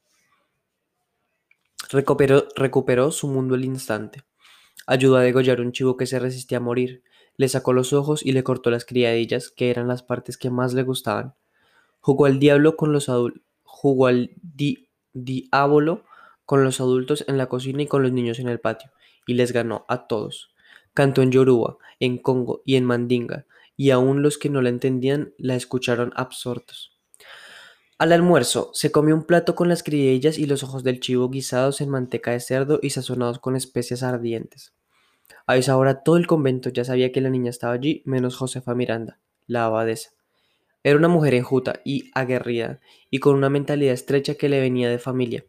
Recuperó, 1.90 2.48
recuperó 2.56 3.12
su 3.12 3.28
mundo 3.28 3.56
al 3.56 3.66
instante. 3.66 4.24
Ayudó 4.88 5.18
a 5.18 5.22
degollar 5.22 5.62
un 5.62 5.72
chivo 5.72 5.98
que 5.98 6.08
se 6.08 6.18
resistía 6.18 6.58
a 6.58 6.62
morir, 6.62 7.04
le 7.36 7.48
sacó 7.48 7.74
los 7.74 7.94
ojos 7.94 8.26
y 8.26 8.32
le 8.32 8.44
cortó 8.44 8.72
las 8.72 8.86
criadillas, 8.86 9.52
que 9.52 9.70
eran 9.70 9.88
las 9.88 10.02
partes 10.02 10.38
que 10.38 10.50
más 10.50 10.74
le 10.74 10.82
gustaban. 10.82 11.36
Jugó 12.00 12.26
al 12.26 12.40
diablo 12.40 12.76
con 12.76 12.92
los 12.92 13.10
adultos 13.10 13.44
jugó 13.78 14.08
al 14.08 14.32
diablo 15.14 16.04
con 16.46 16.64
los 16.64 16.80
adultos 16.80 17.24
en 17.28 17.38
la 17.38 17.48
cocina 17.48 17.84
y 17.84 17.88
con 17.88 18.02
los 18.02 18.12
niños 18.12 18.40
en 18.40 18.48
el 18.48 18.60
patio, 18.60 18.92
y 19.28 19.36
les 19.36 19.52
ganó 19.52 19.86
a 19.88 20.08
todos. 20.08 20.50
Cantó 20.96 21.22
en 21.22 21.32
Yoruba, 21.32 21.78
en 22.00 22.18
Congo 22.18 22.64
y 22.66 22.76
en 22.76 22.86
Mandinga, 22.86 23.46
y 23.76 23.92
aún 23.92 24.24
los 24.24 24.40
que 24.40 24.50
no 24.50 24.62
la 24.64 24.70
entendían 24.70 25.34
la 25.38 25.56
escucharon 25.56 26.12
absortos. 26.16 26.98
Al 28.00 28.12
almuerzo, 28.12 28.72
se 28.74 28.92
comió 28.92 29.14
un 29.14 29.26
plato 29.26 29.54
con 29.54 29.70
las 29.70 29.84
criadillas 29.84 30.40
y 30.40 30.48
los 30.48 30.64
ojos 30.64 30.84
del 30.84 31.00
chivo 31.00 31.30
guisados 31.30 31.82
en 31.82 31.90
manteca 31.90 32.32
de 32.32 32.40
cerdo 32.40 32.80
y 32.82 32.92
sazonados 32.92 33.38
con 33.40 33.56
especias 33.56 34.02
ardientes. 34.02 34.74
A 35.46 35.58
esa 35.58 35.78
hora 35.78 36.04
todo 36.04 36.18
el 36.18 36.28
convento 36.28 36.70
ya 36.70 36.84
sabía 36.84 37.12
que 37.12 37.22
la 37.22 37.30
niña 37.30 37.50
estaba 37.50 37.74
allí, 37.74 38.02
menos 38.06 38.36
Josefa 38.36 38.76
Miranda, 38.76 39.20
la 39.46 39.66
abadesa. 39.66 40.12
Era 40.84 40.98
una 40.98 41.08
mujer 41.08 41.34
enjuta 41.34 41.82
y 41.84 42.12
aguerrida, 42.14 42.80
y 43.10 43.20
con 43.20 43.36
una 43.36 43.50
mentalidad 43.50 43.94
estrecha 43.94 44.36
que 44.36 44.50
le 44.50 44.62
venía 44.62 44.90
de 44.90 45.00
familia. 45.00 45.46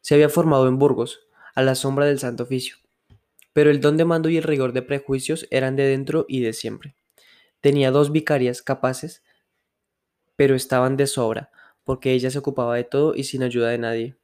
Se 0.00 0.14
había 0.14 0.28
formado 0.28 0.68
en 0.68 0.78
Burgos, 0.78 1.20
a 1.54 1.62
la 1.62 1.74
sombra 1.74 2.06
del 2.06 2.18
Santo 2.18 2.44
Oficio, 2.44 2.76
pero 3.52 3.70
el 3.70 3.80
don 3.80 3.96
de 3.96 4.04
mando 4.04 4.28
y 4.28 4.36
el 4.36 4.42
rigor 4.42 4.72
de 4.72 4.82
prejuicios 4.82 5.46
eran 5.50 5.76
de 5.76 5.84
dentro 5.84 6.24
y 6.28 6.40
de 6.40 6.52
siempre. 6.52 6.94
Tenía 7.60 7.90
dos 7.90 8.12
vicarias 8.12 8.62
capaces, 8.62 9.22
pero 10.36 10.54
estaban 10.54 10.96
de 10.96 11.06
sobra, 11.06 11.50
porque 11.84 12.12
ella 12.12 12.30
se 12.30 12.38
ocupaba 12.38 12.76
de 12.76 12.84
todo 12.84 13.14
y 13.14 13.24
sin 13.24 13.42
ayuda 13.42 13.68
de 13.68 13.78
nadie. 13.78 14.16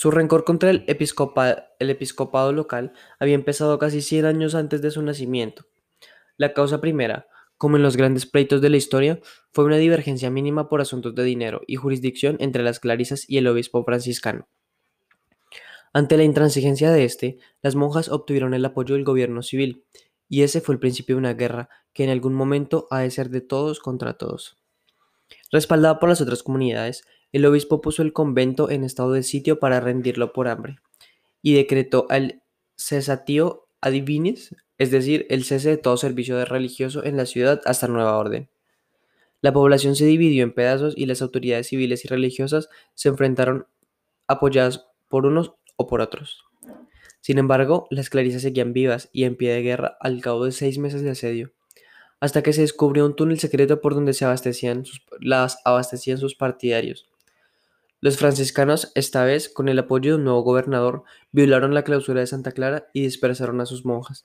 Su 0.00 0.10
rencor 0.10 0.44
contra 0.44 0.70
el, 0.70 0.82
episcopado 0.86 2.52
local 2.54 2.94
había 3.18 3.34
empezado 3.34 3.78
casi 3.78 4.00
100 4.00 4.24
años 4.24 4.54
antes 4.54 4.80
de 4.80 4.90
su 4.90 5.02
nacimiento. 5.02 5.66
La 6.38 6.54
causa 6.54 6.80
primera, 6.80 7.26
como 7.58 7.76
en 7.76 7.82
los 7.82 7.98
grandes 7.98 8.24
pleitos 8.24 8.62
de 8.62 8.70
la 8.70 8.78
historia, 8.78 9.20
fue 9.52 9.66
una 9.66 9.76
divergencia 9.76 10.30
mínima 10.30 10.70
por 10.70 10.80
asuntos 10.80 11.14
de 11.14 11.22
dinero 11.24 11.60
y 11.66 11.76
jurisdicción 11.76 12.38
entre 12.40 12.62
las 12.62 12.80
clarisas 12.80 13.28
y 13.28 13.36
el 13.36 13.46
obispo 13.46 13.84
franciscano. 13.84 14.48
Ante 15.92 16.16
la 16.16 16.24
intransigencia 16.24 16.90
de 16.92 17.04
este, 17.04 17.36
las 17.60 17.74
monjas 17.74 18.08
obtuvieron 18.08 18.54
el 18.54 18.64
apoyo 18.64 18.94
del 18.94 19.04
gobierno 19.04 19.42
civil, 19.42 19.84
y 20.30 20.44
ese 20.44 20.62
fue 20.62 20.76
el 20.76 20.80
principio 20.80 21.16
de 21.16 21.18
una 21.18 21.34
guerra 21.34 21.68
que 21.92 22.04
en 22.04 22.10
algún 22.10 22.32
momento 22.32 22.86
ha 22.90 23.00
de 23.00 23.10
ser 23.10 23.28
de 23.28 23.42
todos 23.42 23.80
contra 23.80 24.16
todos. 24.16 24.56
Respaldada 25.52 25.98
por 25.98 26.08
las 26.08 26.22
otras 26.22 26.42
comunidades, 26.42 27.04
el 27.32 27.46
obispo 27.46 27.80
puso 27.80 28.02
el 28.02 28.12
convento 28.12 28.70
en 28.70 28.84
estado 28.84 29.12
de 29.12 29.22
sitio 29.22 29.58
para 29.58 29.80
rendirlo 29.80 30.32
por 30.32 30.48
hambre 30.48 30.78
y 31.42 31.54
decretó 31.54 32.06
el 32.10 32.42
cesatio 32.76 33.66
adivinis, 33.80 34.54
es 34.78 34.90
decir, 34.90 35.26
el 35.30 35.44
cese 35.44 35.70
de 35.70 35.76
todo 35.76 35.96
servicio 35.96 36.44
religioso 36.44 37.04
en 37.04 37.16
la 37.16 37.26
ciudad 37.26 37.60
hasta 37.64 37.88
nueva 37.88 38.18
orden. 38.18 38.48
La 39.42 39.52
población 39.52 39.96
se 39.96 40.04
dividió 40.04 40.42
en 40.42 40.52
pedazos 40.52 40.94
y 40.96 41.06
las 41.06 41.22
autoridades 41.22 41.68
civiles 41.68 42.04
y 42.04 42.08
religiosas 42.08 42.68
se 42.94 43.08
enfrentaron 43.08 43.66
apoyadas 44.26 44.86
por 45.08 45.26
unos 45.26 45.54
o 45.76 45.86
por 45.86 46.00
otros. 46.00 46.44
Sin 47.20 47.38
embargo, 47.38 47.86
las 47.90 48.10
clarisas 48.10 48.42
seguían 48.42 48.72
vivas 48.72 49.08
y 49.12 49.24
en 49.24 49.36
pie 49.36 49.52
de 49.52 49.62
guerra 49.62 49.96
al 50.00 50.20
cabo 50.20 50.44
de 50.44 50.52
seis 50.52 50.78
meses 50.78 51.02
de 51.02 51.10
asedio 51.10 51.52
hasta 52.20 52.42
que 52.42 52.52
se 52.52 52.60
descubrió 52.60 53.06
un 53.06 53.16
túnel 53.16 53.40
secreto 53.40 53.80
por 53.80 53.94
donde 53.94 54.12
se 54.12 54.26
las 55.20 55.58
abastecían 55.64 56.18
sus 56.18 56.34
partidarios. 56.34 57.09
Los 58.02 58.16
franciscanos, 58.16 58.92
esta 58.94 59.24
vez 59.24 59.50
con 59.50 59.68
el 59.68 59.78
apoyo 59.78 60.12
de 60.12 60.16
un 60.16 60.24
nuevo 60.24 60.42
gobernador, 60.42 61.04
violaron 61.32 61.74
la 61.74 61.84
clausura 61.84 62.20
de 62.20 62.26
Santa 62.26 62.52
Clara 62.52 62.88
y 62.94 63.02
dispersaron 63.02 63.60
a 63.60 63.66
sus 63.66 63.84
monjas. 63.84 64.24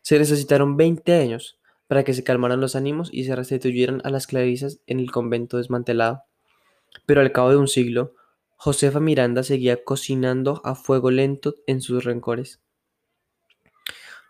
Se 0.00 0.18
necesitaron 0.18 0.78
20 0.78 1.12
años 1.12 1.58
para 1.86 2.02
que 2.02 2.14
se 2.14 2.24
calmaran 2.24 2.62
los 2.62 2.76
ánimos 2.76 3.10
y 3.12 3.24
se 3.24 3.36
restituyeran 3.36 4.00
a 4.04 4.10
las 4.10 4.26
clarisas 4.26 4.80
en 4.86 5.00
el 5.00 5.10
convento 5.10 5.58
desmantelado. 5.58 6.24
Pero 7.04 7.20
al 7.20 7.32
cabo 7.32 7.50
de 7.50 7.58
un 7.58 7.68
siglo, 7.68 8.14
Josefa 8.56 9.00
Miranda 9.00 9.42
seguía 9.42 9.84
cocinando 9.84 10.62
a 10.64 10.74
fuego 10.74 11.10
lento 11.10 11.56
en 11.66 11.82
sus 11.82 12.04
rencores. 12.04 12.63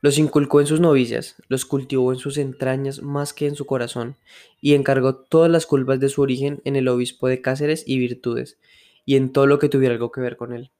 Los 0.05 0.19
inculcó 0.19 0.61
en 0.61 0.67
sus 0.67 0.81
novicias, 0.81 1.37
los 1.49 1.65
cultivó 1.65 2.13
en 2.13 2.19
sus 2.19 2.37
entrañas 2.37 3.01
más 3.01 3.33
que 3.33 3.47
en 3.47 3.55
su 3.55 3.65
corazón, 3.65 4.19
y 4.61 4.75
encargó 4.75 5.15
todas 5.15 5.51
las 5.51 5.65
culpas 5.65 5.99
de 5.99 6.11
su 6.11 6.21
origen 6.21 6.61
en 6.67 6.77
el 6.77 6.89
obispo 6.89 7.27
de 7.27 7.41
Cáceres 7.41 7.85
y 7.87 7.99
Virtudes, 7.99 8.59
y 9.07 9.17
en 9.17 9.33
todo 9.33 9.47
lo 9.47 9.59
que 9.59 9.71
tuviera 9.71 9.95
algo 9.95 10.13
que 10.13 10.21
ver 10.21 10.37
con 10.37 10.53
él. 10.53 10.73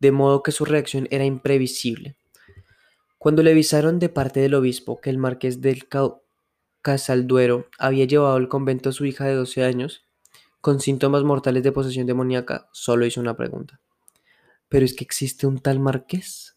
De 0.00 0.10
modo 0.10 0.42
que 0.42 0.50
su 0.50 0.64
reacción 0.64 1.06
era 1.12 1.24
imprevisible. 1.24 2.16
Cuando 3.18 3.44
le 3.44 3.52
avisaron 3.52 4.00
de 4.00 4.08
parte 4.08 4.40
del 4.40 4.54
obispo 4.54 5.00
que 5.00 5.10
el 5.10 5.18
marqués 5.18 5.60
del 5.60 5.86
Casalduero 6.82 7.68
había 7.78 8.04
llevado 8.04 8.34
al 8.34 8.48
convento 8.48 8.88
a 8.88 8.92
su 8.92 9.04
hija 9.04 9.26
de 9.26 9.34
12 9.36 9.62
años, 9.62 10.06
con 10.60 10.80
síntomas 10.80 11.22
mortales 11.22 11.62
de 11.62 11.70
posesión 11.70 12.08
demoníaca, 12.08 12.68
solo 12.72 13.06
hizo 13.06 13.20
una 13.20 13.36
pregunta. 13.36 13.80
¿Pero 14.68 14.84
es 14.84 14.92
que 14.92 15.04
existe 15.04 15.46
un 15.46 15.60
tal 15.60 15.78
marqués? 15.78 16.53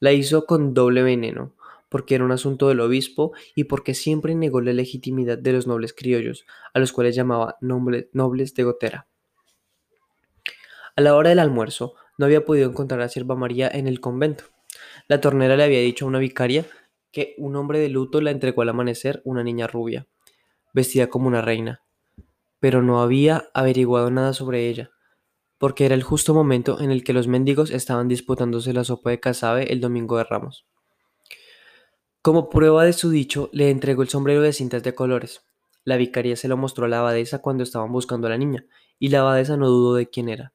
La 0.00 0.12
hizo 0.12 0.46
con 0.46 0.74
doble 0.74 1.02
veneno, 1.02 1.54
porque 1.88 2.14
era 2.14 2.24
un 2.24 2.32
asunto 2.32 2.68
del 2.68 2.80
obispo 2.80 3.32
y 3.54 3.64
porque 3.64 3.94
siempre 3.94 4.34
negó 4.34 4.60
la 4.60 4.72
legitimidad 4.72 5.38
de 5.38 5.52
los 5.52 5.66
nobles 5.66 5.92
criollos, 5.92 6.44
a 6.74 6.78
los 6.78 6.92
cuales 6.92 7.16
llamaba 7.16 7.56
nobles 7.60 8.54
de 8.54 8.62
gotera. 8.62 9.08
A 10.96 11.00
la 11.00 11.14
hora 11.14 11.30
del 11.30 11.38
almuerzo, 11.38 11.94
no 12.18 12.26
había 12.26 12.44
podido 12.44 12.68
encontrar 12.68 13.00
a 13.00 13.08
Sierva 13.08 13.36
María 13.36 13.68
en 13.72 13.86
el 13.86 14.00
convento. 14.00 14.44
La 15.06 15.20
tornera 15.20 15.56
le 15.56 15.64
había 15.64 15.80
dicho 15.80 16.04
a 16.04 16.08
una 16.08 16.18
vicaria 16.18 16.66
que 17.12 17.34
un 17.38 17.56
hombre 17.56 17.78
de 17.78 17.88
luto 17.88 18.20
la 18.20 18.30
entregó 18.30 18.62
al 18.62 18.68
amanecer 18.68 19.22
una 19.24 19.42
niña 19.42 19.66
rubia, 19.66 20.06
vestida 20.74 21.08
como 21.08 21.28
una 21.28 21.40
reina, 21.40 21.82
pero 22.60 22.82
no 22.82 23.00
había 23.00 23.48
averiguado 23.54 24.10
nada 24.10 24.32
sobre 24.32 24.68
ella 24.68 24.90
porque 25.58 25.84
era 25.84 25.94
el 25.94 26.02
justo 26.02 26.34
momento 26.34 26.80
en 26.80 26.90
el 26.90 27.04
que 27.04 27.12
los 27.12 27.28
mendigos 27.28 27.70
estaban 27.70 28.08
disputándose 28.08 28.72
la 28.72 28.84
sopa 28.84 29.10
de 29.10 29.20
casabe 29.20 29.72
el 29.72 29.80
domingo 29.80 30.16
de 30.16 30.24
Ramos. 30.24 30.66
Como 32.22 32.48
prueba 32.48 32.84
de 32.84 32.92
su 32.92 33.10
dicho, 33.10 33.50
le 33.52 33.70
entregó 33.70 34.02
el 34.02 34.08
sombrero 34.08 34.42
de 34.42 34.52
cintas 34.52 34.82
de 34.82 34.94
colores. 34.94 35.42
La 35.84 35.96
vicaría 35.96 36.36
se 36.36 36.48
lo 36.48 36.56
mostró 36.56 36.84
a 36.84 36.88
la 36.88 36.98
abadesa 36.98 37.40
cuando 37.40 37.62
estaban 37.62 37.92
buscando 37.92 38.26
a 38.26 38.30
la 38.30 38.38
niña, 38.38 38.66
y 38.98 39.08
la 39.08 39.20
abadesa 39.20 39.56
no 39.56 39.68
dudó 39.68 39.94
de 39.94 40.08
quién 40.08 40.28
era. 40.28 40.52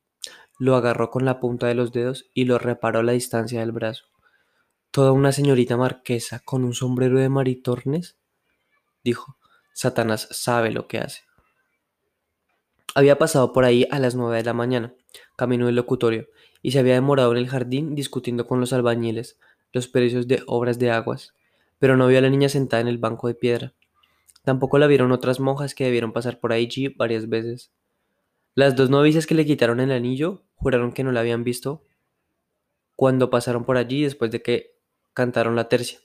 Lo 0.59 0.75
agarró 0.75 1.09
con 1.09 1.25
la 1.25 1.39
punta 1.39 1.67
de 1.67 1.75
los 1.75 1.91
dedos 1.91 2.29
y 2.33 2.45
lo 2.45 2.59
reparó 2.59 2.99
a 2.99 3.03
la 3.03 3.13
distancia 3.13 3.59
del 3.59 3.71
brazo. 3.71 4.05
¿Toda 4.91 5.11
una 5.11 5.31
señorita 5.31 5.75
marquesa 5.75 6.39
con 6.45 6.63
un 6.63 6.73
sombrero 6.73 7.19
de 7.19 7.29
maritornes? 7.29 8.17
dijo. 9.03 9.37
Satanás 9.73 10.27
sabe 10.29 10.69
lo 10.69 10.87
que 10.87 10.99
hace. 10.99 11.23
Había 12.95 13.17
pasado 13.17 13.53
por 13.53 13.65
ahí 13.65 13.87
a 13.89 13.97
las 13.97 14.13
nueve 14.13 14.37
de 14.37 14.43
la 14.43 14.53
mañana, 14.53 14.93
camino 15.35 15.65
del 15.65 15.75
locutorio, 15.75 16.27
y 16.61 16.71
se 16.71 16.79
había 16.79 16.93
demorado 16.93 17.31
en 17.31 17.39
el 17.39 17.49
jardín 17.49 17.95
discutiendo 17.95 18.45
con 18.45 18.59
los 18.59 18.71
albañiles 18.71 19.39
los 19.71 19.87
precios 19.87 20.27
de 20.27 20.43
obras 20.45 20.77
de 20.77 20.91
aguas, 20.91 21.33
pero 21.79 21.97
no 21.97 22.07
vio 22.07 22.19
a 22.19 22.21
la 22.21 22.29
niña 22.29 22.49
sentada 22.49 22.81
en 22.81 22.87
el 22.87 22.99
banco 22.99 23.27
de 23.27 23.33
piedra. 23.33 23.73
Tampoco 24.43 24.77
la 24.77 24.85
vieron 24.85 25.11
otras 25.11 25.39
monjas 25.39 25.73
que 25.73 25.85
debieron 25.85 26.13
pasar 26.13 26.39
por 26.39 26.53
allí 26.53 26.89
varias 26.89 27.27
veces. 27.27 27.71
Las 28.53 28.75
dos 28.75 28.91
novicias 28.91 29.25
que 29.25 29.33
le 29.33 29.45
quitaron 29.45 29.79
el 29.79 29.91
anillo 29.91 30.43
juraron 30.55 30.91
que 30.93 31.03
no 31.03 31.11
la 31.11 31.21
habían 31.21 31.43
visto 31.43 31.83
cuando 32.95 33.31
pasaron 33.31 33.65
por 33.65 33.77
allí 33.77 34.03
después 34.03 34.29
de 34.29 34.43
que 34.43 34.77
cantaron 35.15 35.55
la 35.55 35.67
tercia. 35.67 35.99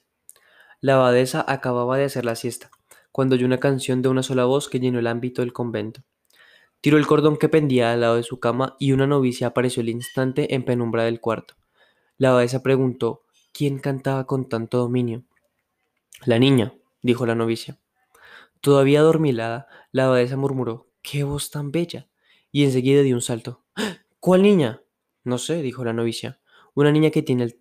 La 0.80 0.95
abadesa 0.95 1.45
acababa 1.47 1.99
de 1.99 2.04
hacer 2.04 2.25
la 2.25 2.35
siesta, 2.35 2.71
cuando 3.12 3.35
oyó 3.35 3.45
una 3.45 3.59
canción 3.59 4.00
de 4.00 4.09
una 4.09 4.23
sola 4.23 4.47
voz 4.47 4.71
que 4.71 4.80
llenó 4.80 4.99
el 4.99 5.07
ámbito 5.07 5.42
del 5.42 5.52
convento. 5.52 6.02
Tiró 6.81 6.97
el 6.97 7.07
cordón 7.07 7.37
que 7.37 7.49
pendía 7.49 7.93
al 7.93 8.01
lado 8.03 8.17
de 8.17 8.23
su 8.23 8.39
cama 8.39 8.77
y 8.79 8.93
una 8.93 9.07
novicia 9.07 9.49
apareció 9.49 9.83
al 9.83 9.89
instante 9.89 10.55
en 10.55 10.65
penumbra 10.65 11.05
del 11.05 11.21
cuarto. 11.21 11.55
La 12.19 12.31
abadesa 12.31 12.63
preguntó 12.63 13.25
quién 13.53 13.79
cantaba 13.79 14.27
con 14.27 14.49
tanto 14.49 14.79
dominio. 14.79 15.25
La 16.25 16.39
niña, 16.39 16.75
dijo 17.03 17.27
la 17.27 17.35
novicia. 17.35 17.79
Todavía 18.61 19.03
dormilada, 19.03 19.67
la 19.93 20.07
abadesa 20.07 20.37
murmuró 20.37 20.89
¡Qué 21.03 21.25
voz 21.25 21.51
tan 21.51 21.73
bella! 21.73 22.09
y 22.53 22.65
enseguida 22.65 23.03
dio 23.03 23.15
un 23.15 23.23
salto. 23.23 23.65
¿Cuál 24.21 24.43
niña? 24.43 24.83
No 25.25 25.39
sé, 25.39 25.63
dijo 25.63 25.85
la 25.85 25.93
novicia. 25.93 26.41
Una 26.75 26.93
niña 26.93 27.11
que 27.11 27.23
tiene 27.23 27.45
el 27.45 27.61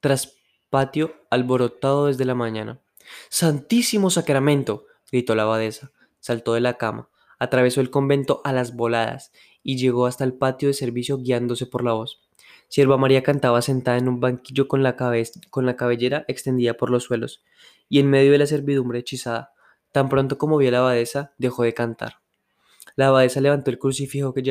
traspatio 0.00 1.14
alborotado 1.30 2.06
desde 2.06 2.24
la 2.24 2.34
mañana. 2.34 2.80
¡Santísimo 3.28 4.10
sacramento! 4.10 4.86
gritó 5.10 5.34
la 5.34 5.42
abadesa. 5.42 5.92
Saltó 6.20 6.54
de 6.54 6.60
la 6.60 6.78
cama, 6.78 7.09
atravesó 7.40 7.80
el 7.80 7.90
convento 7.90 8.40
a 8.44 8.52
las 8.52 8.76
voladas 8.76 9.32
y 9.64 9.76
llegó 9.76 10.06
hasta 10.06 10.22
el 10.22 10.34
patio 10.34 10.68
de 10.68 10.74
servicio 10.74 11.18
guiándose 11.18 11.66
por 11.66 11.82
la 11.82 11.94
voz. 11.94 12.20
Sierva 12.68 12.96
María 12.96 13.24
cantaba 13.24 13.62
sentada 13.62 13.98
en 13.98 14.08
un 14.08 14.20
banquillo 14.20 14.68
con 14.68 14.84
la, 14.84 14.96
con 15.50 15.66
la 15.66 15.74
cabellera 15.74 16.24
extendida 16.28 16.74
por 16.74 16.90
los 16.90 17.02
suelos, 17.02 17.42
y 17.88 17.98
en 17.98 18.08
medio 18.08 18.30
de 18.30 18.38
la 18.38 18.46
servidumbre 18.46 19.00
hechizada. 19.00 19.52
Tan 19.90 20.08
pronto 20.08 20.38
como 20.38 20.56
vio 20.58 20.68
a 20.68 20.72
la 20.72 20.78
abadesa, 20.78 21.32
dejó 21.36 21.64
de 21.64 21.74
cantar. 21.74 22.20
La 22.94 23.08
abadesa 23.08 23.40
levantó 23.40 23.70
el 23.70 23.78
crucifijo 23.78 24.32
que, 24.32 24.42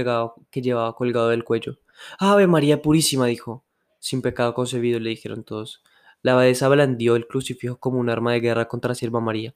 que 0.51 0.61
llevaba 0.61 0.95
colgado 0.95 1.29
del 1.29 1.45
cuello. 1.45 1.77
Ave 2.17 2.47
María 2.47 2.81
Purísima, 2.81 3.27
dijo. 3.27 3.63
Sin 3.99 4.21
pecado 4.21 4.53
concebido, 4.53 4.99
le 4.99 5.11
dijeron 5.11 5.43
todos. 5.43 5.83
La 6.21 6.33
abadesa 6.33 6.67
blandió 6.67 7.15
el 7.15 7.27
crucifijo 7.27 7.77
como 7.79 7.99
un 7.99 8.09
arma 8.09 8.33
de 8.33 8.41
guerra 8.41 8.67
contra 8.67 8.95
Sierva 8.95 9.21
María. 9.21 9.55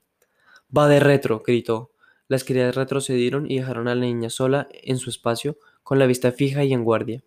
Va 0.76 0.88
de 0.88 1.00
retro, 1.00 1.42
gritó. 1.46 1.90
Las 2.28 2.44
criadas 2.44 2.74
retrocedieron 2.74 3.50
y 3.50 3.58
dejaron 3.58 3.88
a 3.88 3.94
la 3.94 4.02
niña 4.02 4.30
sola 4.30 4.68
en 4.72 4.98
su 4.98 5.10
espacio, 5.10 5.58
con 5.82 5.98
la 5.98 6.06
vista 6.06 6.32
fija 6.32 6.64
y 6.64 6.72
en 6.72 6.84
guardia. 6.84 7.22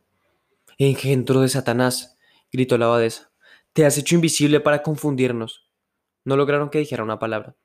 Engendro 0.77 1.41
de 1.41 1.49
Satanás, 1.49 2.17
gritó 2.51 2.77
la 2.77 2.85
abadesa. 2.85 3.31
Te 3.73 3.85
has 3.85 3.97
hecho 3.97 4.15
invisible 4.15 4.59
para 4.59 4.83
confundirnos. 4.83 5.69
No 6.23 6.35
lograron 6.35 6.69
que 6.69 6.79
dijera 6.79 7.03
una 7.03 7.19
palabra. 7.19 7.55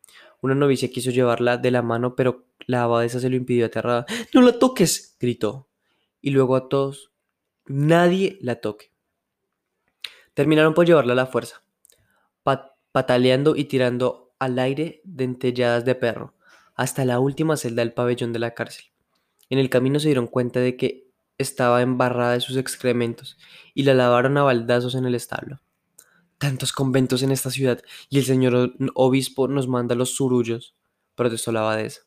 Una 0.41 0.55
novicia 0.55 0.91
quiso 0.91 1.11
llevarla 1.11 1.57
de 1.57 1.71
la 1.71 1.83
mano, 1.83 2.15
pero 2.15 2.47
la 2.67 2.83
abadesa 2.83 3.21
se 3.21 3.31
lo 3.31 3.37
impidió 3.37 3.67
aterrada. 3.67 4.07
¡No 4.35 4.43
la 4.43 4.59
toques! 4.59 5.17
gritó. 5.19 5.69
Y 6.21 6.31
luego 6.31 6.57
a 6.57 6.69
todos, 6.69 7.12
nadie 7.67 8.39
la 8.41 8.57
toque. 8.57 8.93
Terminaron 10.35 10.75
por 10.75 10.87
llevarla 10.87 11.12
a 11.12 11.17
la 11.17 11.27
fuerza, 11.27 11.62
pataleando 12.93 13.57
y 13.57 13.65
tirando 13.65 14.35
al 14.39 14.59
aire 14.59 15.01
dentelladas 15.05 15.85
de 15.85 15.95
perro, 15.95 16.35
hasta 16.75 17.05
la 17.05 17.21
última 17.21 17.57
celda 17.57 17.83
del 17.83 17.93
pabellón 17.93 18.33
de 18.33 18.38
la 18.38 18.55
cárcel. 18.55 18.87
En 19.50 19.59
el 19.59 19.71
camino 19.71 20.00
se 20.00 20.09
dieron 20.09 20.26
cuenta 20.26 20.61
de 20.61 20.76
que 20.76 21.11
estaba 21.38 21.83
embarrada 21.83 22.33
de 22.33 22.40
sus 22.40 22.57
excrementos 22.57 23.37
y 23.75 23.83
la 23.83 23.94
lavaron 23.94 24.37
a 24.38 24.42
baldazos 24.42 24.94
en 24.94 25.05
el 25.05 25.14
establo. 25.14 25.61
Tantos 26.38 26.73
conventos 26.73 27.23
en 27.23 27.31
esta 27.31 27.51
ciudad 27.51 27.83
y 28.09 28.18
el 28.18 28.25
señor 28.25 28.75
obispo 28.94 29.49
nos 29.49 29.68
manda 29.68 29.94
los 29.94 30.14
surullos, 30.14 30.75
protestó 31.14 31.53
la 31.53 31.61
abadesa. 31.61 32.03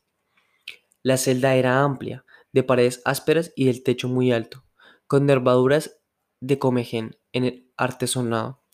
La 1.03 1.17
celda 1.17 1.55
era 1.55 1.83
amplia, 1.83 2.25
de 2.51 2.63
paredes 2.63 3.01
ásperas 3.05 3.53
y 3.55 3.65
del 3.65 3.83
techo 3.83 4.07
muy 4.07 4.31
alto, 4.31 4.65
con 5.07 5.25
nervaduras 5.25 5.99
de 6.39 6.57
comején 6.57 7.17
en 7.31 7.43
el 7.43 7.71
artesonado. 7.77 8.64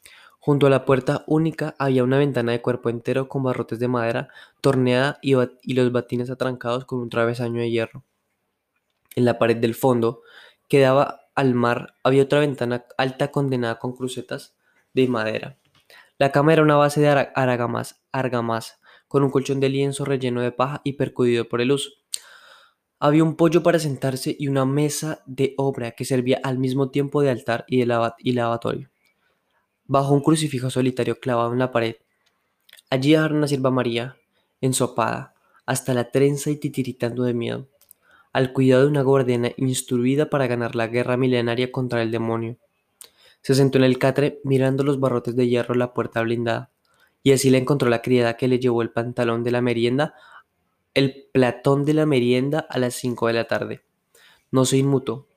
Junto 0.44 0.66
a 0.66 0.72
la 0.72 0.86
puerta 0.86 1.24
única 1.28 1.76
había 1.78 2.04
una 2.04 2.18
ventana 2.18 2.52
de 2.52 2.64
cuerpo 2.64 2.90
entero 2.90 3.30
con 3.30 3.44
barrotes 3.44 3.78
de 3.78 3.88
madera 3.88 4.30
torneada 4.60 5.20
y, 5.22 5.36
los 5.36 5.92
batines 5.92 6.32
atrancados 6.32 6.86
con 6.86 6.98
un 6.98 7.10
travesaño 7.10 7.62
de 7.62 7.70
hierro. 7.70 8.04
En 9.16 9.26
la 9.26 9.38
pared 9.38 9.58
del 9.58 9.76
fondo, 9.76 10.24
que 10.68 10.80
daba 10.80 11.28
al 11.36 11.54
mar, 11.54 11.94
había 12.04 12.24
otra 12.24 12.40
ventana 12.40 12.86
alta 12.98 13.30
condenada 13.30 13.78
con 13.78 13.96
crucetas 13.96 14.56
de 14.96 15.08
madera. 15.08 15.60
La 16.18 16.32
cama 16.32 16.54
era 16.54 16.64
una 16.64 16.76
base 16.76 17.02
de 17.02 17.30
argamasa, 17.36 18.80
con 19.08 19.24
un 19.24 19.30
colchón 19.30 19.60
de 19.60 19.70
lienzo 19.70 20.06
relleno 20.06 20.42
de 20.42 20.52
paja 20.52 20.82
y 20.84 20.94
percudido 20.94 21.48
por 21.48 21.62
el 21.62 21.72
uso. 21.72 21.92
Había 22.98 23.24
un 23.24 23.36
pollo 23.36 23.62
para 23.62 23.78
sentarse 23.78 24.36
y 24.40 24.48
una 24.48 24.66
mesa 24.66 25.22
de 25.28 25.54
obra 25.58 25.92
que 25.92 26.04
servía 26.04 26.40
al 26.42 26.58
mismo 26.58 26.90
tiempo 26.90 27.22
de 27.22 27.30
altar 27.30 27.64
y, 27.68 27.78
de 27.86 28.14
y 28.18 28.32
lavatorio. 28.32 28.90
Bajo 29.92 30.14
un 30.14 30.22
crucifijo 30.22 30.70
solitario 30.70 31.20
clavado 31.20 31.52
en 31.52 31.60
la 31.60 31.74
pared, 31.74 31.98
allí 32.90 33.12
dejaron 33.12 33.40
una 33.40 33.50
sierva 33.50 33.72
María, 33.72 34.16
ensopada, 34.62 35.34
hasta 35.66 35.94
la 35.94 36.12
trenza 36.12 36.50
y 36.50 36.56
titiritando 36.56 37.24
de 37.24 37.34
miedo, 37.34 37.68
al 38.32 38.54
cuidado 38.54 38.84
de 38.84 38.88
una 38.88 39.02
guardiana 39.02 39.52
instruida 39.58 40.30
para 40.30 40.48
ganar 40.48 40.78
la 40.78 40.88
guerra 40.88 41.18
milenaria 41.18 41.74
contra 41.74 42.02
el 42.02 42.10
demonio. 42.10 42.56
Se 43.42 43.54
sentó 43.54 43.80
en 43.80 43.84
el 43.84 44.00
catre 44.00 44.40
mirando 44.46 44.86
los 44.86 44.98
barrotes 44.98 45.36
de 45.36 45.50
hierro 45.50 45.76
la 45.76 45.94
puerta 45.94 46.22
blindada, 46.22 46.72
y 47.22 47.34
así 47.34 47.50
le 47.50 47.58
encontró 47.58 47.90
la 47.90 48.02
criada 48.02 48.38
que 48.38 48.48
le 48.48 48.60
llevó 48.60 48.84
el 48.84 48.92
pantalón 48.92 49.44
de 49.44 49.52
la 49.52 49.60
merienda, 49.60 50.14
el 50.94 51.28
platón 51.34 51.84
de 51.84 51.96
la 51.96 52.06
merienda 52.06 52.66
a 52.70 52.80
las 52.80 52.94
cinco 52.94 53.28
de 53.28 53.34
la 53.34 53.44
tarde. 53.44 53.82
No 54.52 54.64
se 54.64 54.78
inmutó. 54.78 55.28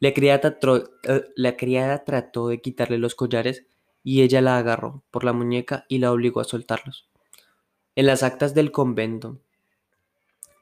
La 0.00 0.12
criada, 0.12 0.58
eh, 1.04 1.24
la 1.36 1.56
criada 1.56 2.02
trató 2.02 2.48
de 2.48 2.60
quitarle 2.60 2.98
los 2.98 3.14
collares 3.14 3.66
y 4.02 4.22
ella 4.22 4.40
la 4.40 4.58
agarró 4.58 5.02
por 5.10 5.24
la 5.24 5.32
muñeca 5.32 5.84
y 5.88 5.98
la 5.98 6.12
obligó 6.12 6.40
a 6.40 6.44
soltarlos. 6.44 7.08
En 7.96 8.06
las 8.06 8.22
actas 8.22 8.54
del 8.54 8.72
convento, 8.72 9.38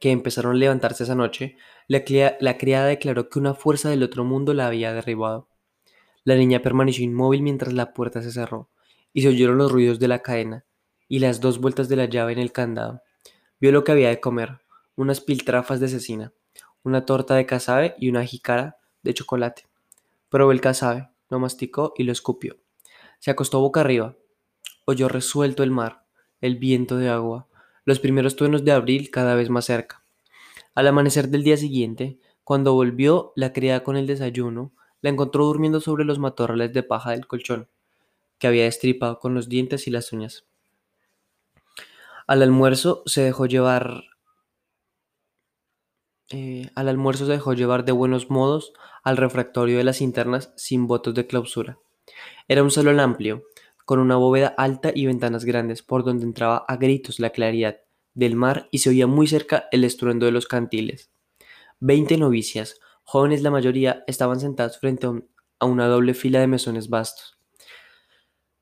que 0.00 0.10
empezaron 0.10 0.52
a 0.52 0.58
levantarse 0.58 1.04
esa 1.04 1.14
noche, 1.14 1.56
la, 1.86 2.04
criada 2.04 2.86
declaró 2.86 3.28
que 3.28 3.38
una 3.38 3.54
fuerza 3.54 3.90
del 3.90 4.02
otro 4.02 4.24
mundo 4.24 4.54
la 4.54 4.66
había 4.66 4.92
derribado. 4.92 5.48
La 6.24 6.36
niña 6.36 6.62
permaneció 6.62 7.04
inmóvil 7.04 7.42
mientras 7.42 7.72
la 7.72 7.92
puerta 7.92 8.22
se 8.22 8.32
cerró, 8.32 8.68
y 9.12 9.22
se 9.22 9.28
oyeron 9.28 9.58
los 9.58 9.72
ruidos 9.72 9.98
de 9.98 10.08
la 10.08 10.20
cadena 10.20 10.64
y 11.08 11.20
las 11.20 11.40
dos 11.40 11.60
vueltas 11.60 11.88
de 11.88 11.96
la 11.96 12.04
llave 12.04 12.32
en 12.32 12.38
el 12.38 12.52
candado. 12.52 13.02
Vio 13.60 13.72
lo 13.72 13.82
que 13.82 13.92
había 13.92 14.10
de 14.10 14.20
comer, 14.20 14.60
unas 14.94 15.20
piltrafas 15.20 15.80
de 15.80 15.88
cecina, 15.88 16.32
una 16.82 17.06
torta 17.06 17.34
de 17.34 17.46
casabe 17.46 17.94
y 17.98 18.08
una 18.08 18.24
jícara 18.24 18.76
de 19.02 19.14
chocolate. 19.14 19.66
Probó 20.28 20.52
el 20.52 20.60
casabe, 20.60 21.08
lo 21.30 21.38
masticó 21.38 21.94
y 21.96 22.04
lo 22.04 22.12
escupió. 22.12 22.58
Se 23.18 23.30
acostó 23.30 23.60
boca 23.60 23.80
arriba. 23.80 24.16
Oyó 24.84 25.08
resuelto 25.08 25.62
el 25.62 25.70
mar, 25.70 26.04
el 26.40 26.56
viento 26.56 26.96
de 26.96 27.08
agua, 27.08 27.48
los 27.84 28.00
primeros 28.00 28.36
truenos 28.36 28.64
de 28.64 28.72
abril 28.72 29.10
cada 29.10 29.34
vez 29.34 29.50
más 29.50 29.64
cerca. 29.64 30.04
Al 30.74 30.86
amanecer 30.86 31.28
del 31.28 31.42
día 31.42 31.56
siguiente, 31.56 32.18
cuando 32.44 32.74
volvió 32.74 33.32
la 33.34 33.52
criada 33.52 33.82
con 33.82 33.96
el 33.96 34.06
desayuno, 34.06 34.72
la 35.00 35.10
encontró 35.10 35.44
durmiendo 35.44 35.80
sobre 35.80 36.04
los 36.04 36.18
matorrales 36.18 36.72
de 36.72 36.82
paja 36.82 37.10
del 37.10 37.26
colchón, 37.26 37.68
que 38.38 38.46
había 38.46 38.64
destripado 38.64 39.18
con 39.18 39.34
los 39.34 39.48
dientes 39.48 39.86
y 39.86 39.90
las 39.90 40.12
uñas. 40.12 40.46
Al 42.26 42.42
almuerzo 42.42 43.02
se 43.06 43.22
dejó 43.22 43.46
llevar. 43.46 44.04
Eh, 46.30 46.70
al 46.74 46.88
almuerzo 46.88 47.26
se 47.26 47.32
dejó 47.32 47.54
llevar 47.54 47.84
de 47.84 47.92
buenos 47.92 48.30
modos 48.30 48.72
al 49.02 49.16
refractorio 49.16 49.78
de 49.78 49.84
las 49.84 50.00
internas 50.00 50.52
sin 50.56 50.86
votos 50.86 51.14
de 51.14 51.26
clausura. 51.26 51.78
Era 52.48 52.62
un 52.62 52.70
salón 52.70 53.00
amplio, 53.00 53.44
con 53.84 54.00
una 54.00 54.16
bóveda 54.16 54.48
alta 54.56 54.92
y 54.94 55.06
ventanas 55.06 55.44
grandes, 55.44 55.82
por 55.82 56.04
donde 56.04 56.24
entraba 56.24 56.64
a 56.68 56.76
gritos 56.76 57.20
la 57.20 57.30
claridad 57.30 57.78
del 58.14 58.36
mar 58.36 58.68
y 58.70 58.78
se 58.78 58.90
oía 58.90 59.06
muy 59.06 59.26
cerca 59.26 59.68
el 59.70 59.84
estruendo 59.84 60.26
de 60.26 60.32
los 60.32 60.46
cantiles. 60.46 61.10
Veinte 61.80 62.18
novicias, 62.18 62.80
jóvenes 63.04 63.42
la 63.42 63.50
mayoría, 63.50 64.04
estaban 64.06 64.40
sentados 64.40 64.78
frente 64.78 65.06
a, 65.06 65.64
una 65.64 65.86
doble 65.86 66.14
fila 66.14 66.40
de 66.40 66.48
mesones 66.48 66.90
vastos. 66.90 67.38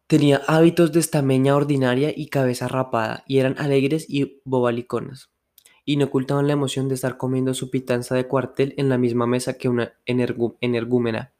Tenía 0.06 0.42
hábitos 0.46 0.92
de 0.92 1.00
estameña 1.00 1.56
ordinaria 1.56 2.12
y 2.14 2.28
cabeza 2.28 2.68
rapada, 2.68 3.24
y 3.26 3.38
eran 3.38 3.56
alegres 3.58 4.06
y 4.08 4.40
bobaliconas, 4.44 5.30
y 5.84 5.96
no 5.96 6.04
ocultaban 6.04 6.46
la 6.46 6.52
emoción 6.52 6.88
de 6.88 6.94
estar 6.94 7.16
comiendo 7.16 7.54
su 7.54 7.70
pitanza 7.70 8.14
de 8.14 8.28
cuartel 8.28 8.74
en 8.76 8.88
la 8.88 8.98
misma 8.98 9.26
mesa 9.26 9.58
que 9.58 9.68
una 9.68 9.94
energúmena. 10.04 11.35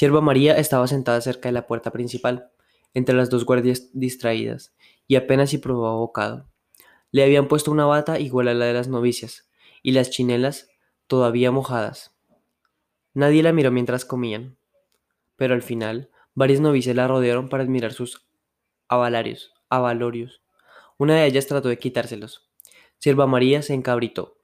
Sierva 0.00 0.22
María 0.22 0.56
estaba 0.56 0.86
sentada 0.86 1.20
cerca 1.20 1.50
de 1.50 1.52
la 1.52 1.66
puerta 1.66 1.90
principal, 1.90 2.50
entre 2.94 3.14
las 3.14 3.28
dos 3.28 3.44
guardias 3.44 3.90
distraídas, 3.92 4.74
y 5.06 5.16
apenas 5.16 5.50
si 5.50 5.58
probaba 5.58 5.94
bocado. 5.96 6.48
Le 7.10 7.22
habían 7.22 7.48
puesto 7.48 7.70
una 7.70 7.84
bata 7.84 8.18
igual 8.18 8.48
a 8.48 8.54
la 8.54 8.64
de 8.64 8.72
las 8.72 8.88
novicias, 8.88 9.50
y 9.82 9.92
las 9.92 10.08
chinelas 10.08 10.70
todavía 11.06 11.50
mojadas. 11.50 12.16
Nadie 13.12 13.42
la 13.42 13.52
miró 13.52 13.72
mientras 13.72 14.06
comían, 14.06 14.56
pero 15.36 15.52
al 15.52 15.60
final 15.60 16.08
varias 16.32 16.60
novicias 16.60 16.96
la 16.96 17.06
rodearon 17.06 17.50
para 17.50 17.62
admirar 17.62 17.92
sus 17.92 18.26
avalarios, 18.88 19.52
avalorios. 19.68 20.40
Una 20.96 21.16
de 21.16 21.26
ellas 21.26 21.46
trató 21.46 21.68
de 21.68 21.78
quitárselos. 21.78 22.50
Sierva 22.96 23.26
María 23.26 23.60
se 23.60 23.74
encabritó. 23.74 24.39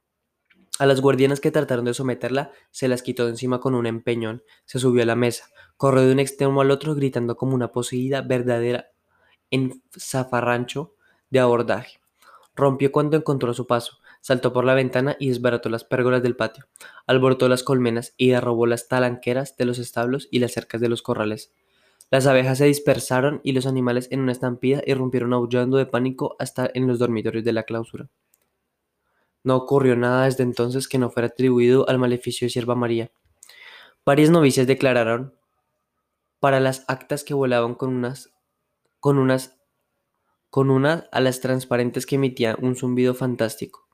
A 0.79 0.85
las 0.85 1.01
guardianas 1.01 1.41
que 1.41 1.51
trataron 1.51 1.87
de 1.87 1.95
someterla, 1.95 2.53
se 2.71 2.89
las 2.89 3.03
quitó 3.03 3.25
de 3.25 3.31
encima 3.31 3.61
con 3.61 3.75
un 3.75 3.87
empeñón, 3.87 4.43
se 4.67 4.79
subió 4.79 5.03
a 5.03 5.07
la 5.07 5.17
mesa, 5.17 5.49
corrió 5.79 6.03
de 6.03 6.13
un 6.13 6.19
extremo 6.19 6.61
al 6.61 6.71
otro 6.71 6.95
gritando 6.95 7.37
como 7.37 7.55
una 7.55 7.73
poseída 7.73 8.21
verdadera 8.21 8.89
en 9.51 9.83
zafarrancho 9.99 10.95
de 11.31 11.41
abordaje. 11.41 11.99
Rompió 12.55 12.93
cuando 12.93 13.17
encontró 13.17 13.55
su 13.55 13.67
paso, 13.67 13.99
saltó 14.21 14.53
por 14.53 14.65
la 14.65 14.75
ventana 14.75 15.17
y 15.19 15.29
desbarató 15.29 15.71
las 15.71 15.85
pérgolas 15.85 16.23
del 16.23 16.37
patio, 16.37 16.67
alborotó 17.07 17.49
las 17.49 17.63
colmenas 17.63 18.15
y 18.19 18.31
derrobó 18.31 18.67
las 18.67 18.89
talanqueras 18.89 19.57
de 19.57 19.65
los 19.65 19.79
establos 19.79 20.29
y 20.31 20.41
las 20.41 20.53
cercas 20.53 20.81
de 20.83 20.91
los 20.91 21.01
corrales. 21.01 21.53
Las 22.11 22.27
abejas 22.27 22.59
se 22.59 22.67
dispersaron 22.67 23.41
y 23.43 23.53
los 23.53 23.67
animales 23.67 24.09
en 24.11 24.21
una 24.21 24.33
estampida 24.33 24.83
irrumpieron 24.87 25.33
aullando 25.33 25.77
de 25.79 25.87
pánico 25.87 26.37
hasta 26.39 26.71
en 26.73 26.87
los 26.87 26.99
dormitorios 26.99 27.45
de 27.45 27.53
la 27.53 27.63
clausura. 27.63 28.09
No 29.47 29.55
ocurrió 29.55 29.95
nada 29.95 30.25
desde 30.25 30.43
entonces 30.43 30.89
que 30.89 30.99
no 30.99 31.09
fuera 31.09 31.29
atribuido 31.29 31.89
al 31.89 32.01
maleficio 32.01 32.47
de 32.47 32.51
Sierva 32.51 32.75
María. 32.75 33.13
Varias 34.05 34.29
novicias 34.29 34.67
declararon 34.67 35.35
para 36.41 36.59
las 36.59 36.85
actas 36.89 37.23
que 37.23 37.33
volaban 37.33 37.77
con 37.77 37.95
unas 37.95 38.35
con 38.99 39.19
unas 39.19 39.57
con 40.51 40.69
unas 40.69 41.05
alas 41.13 41.41
transparentes 41.41 42.07
que 42.07 42.17
emitían 42.17 42.57
un 42.61 42.75
zumbido 42.75 43.15
fantástico. 43.15 43.87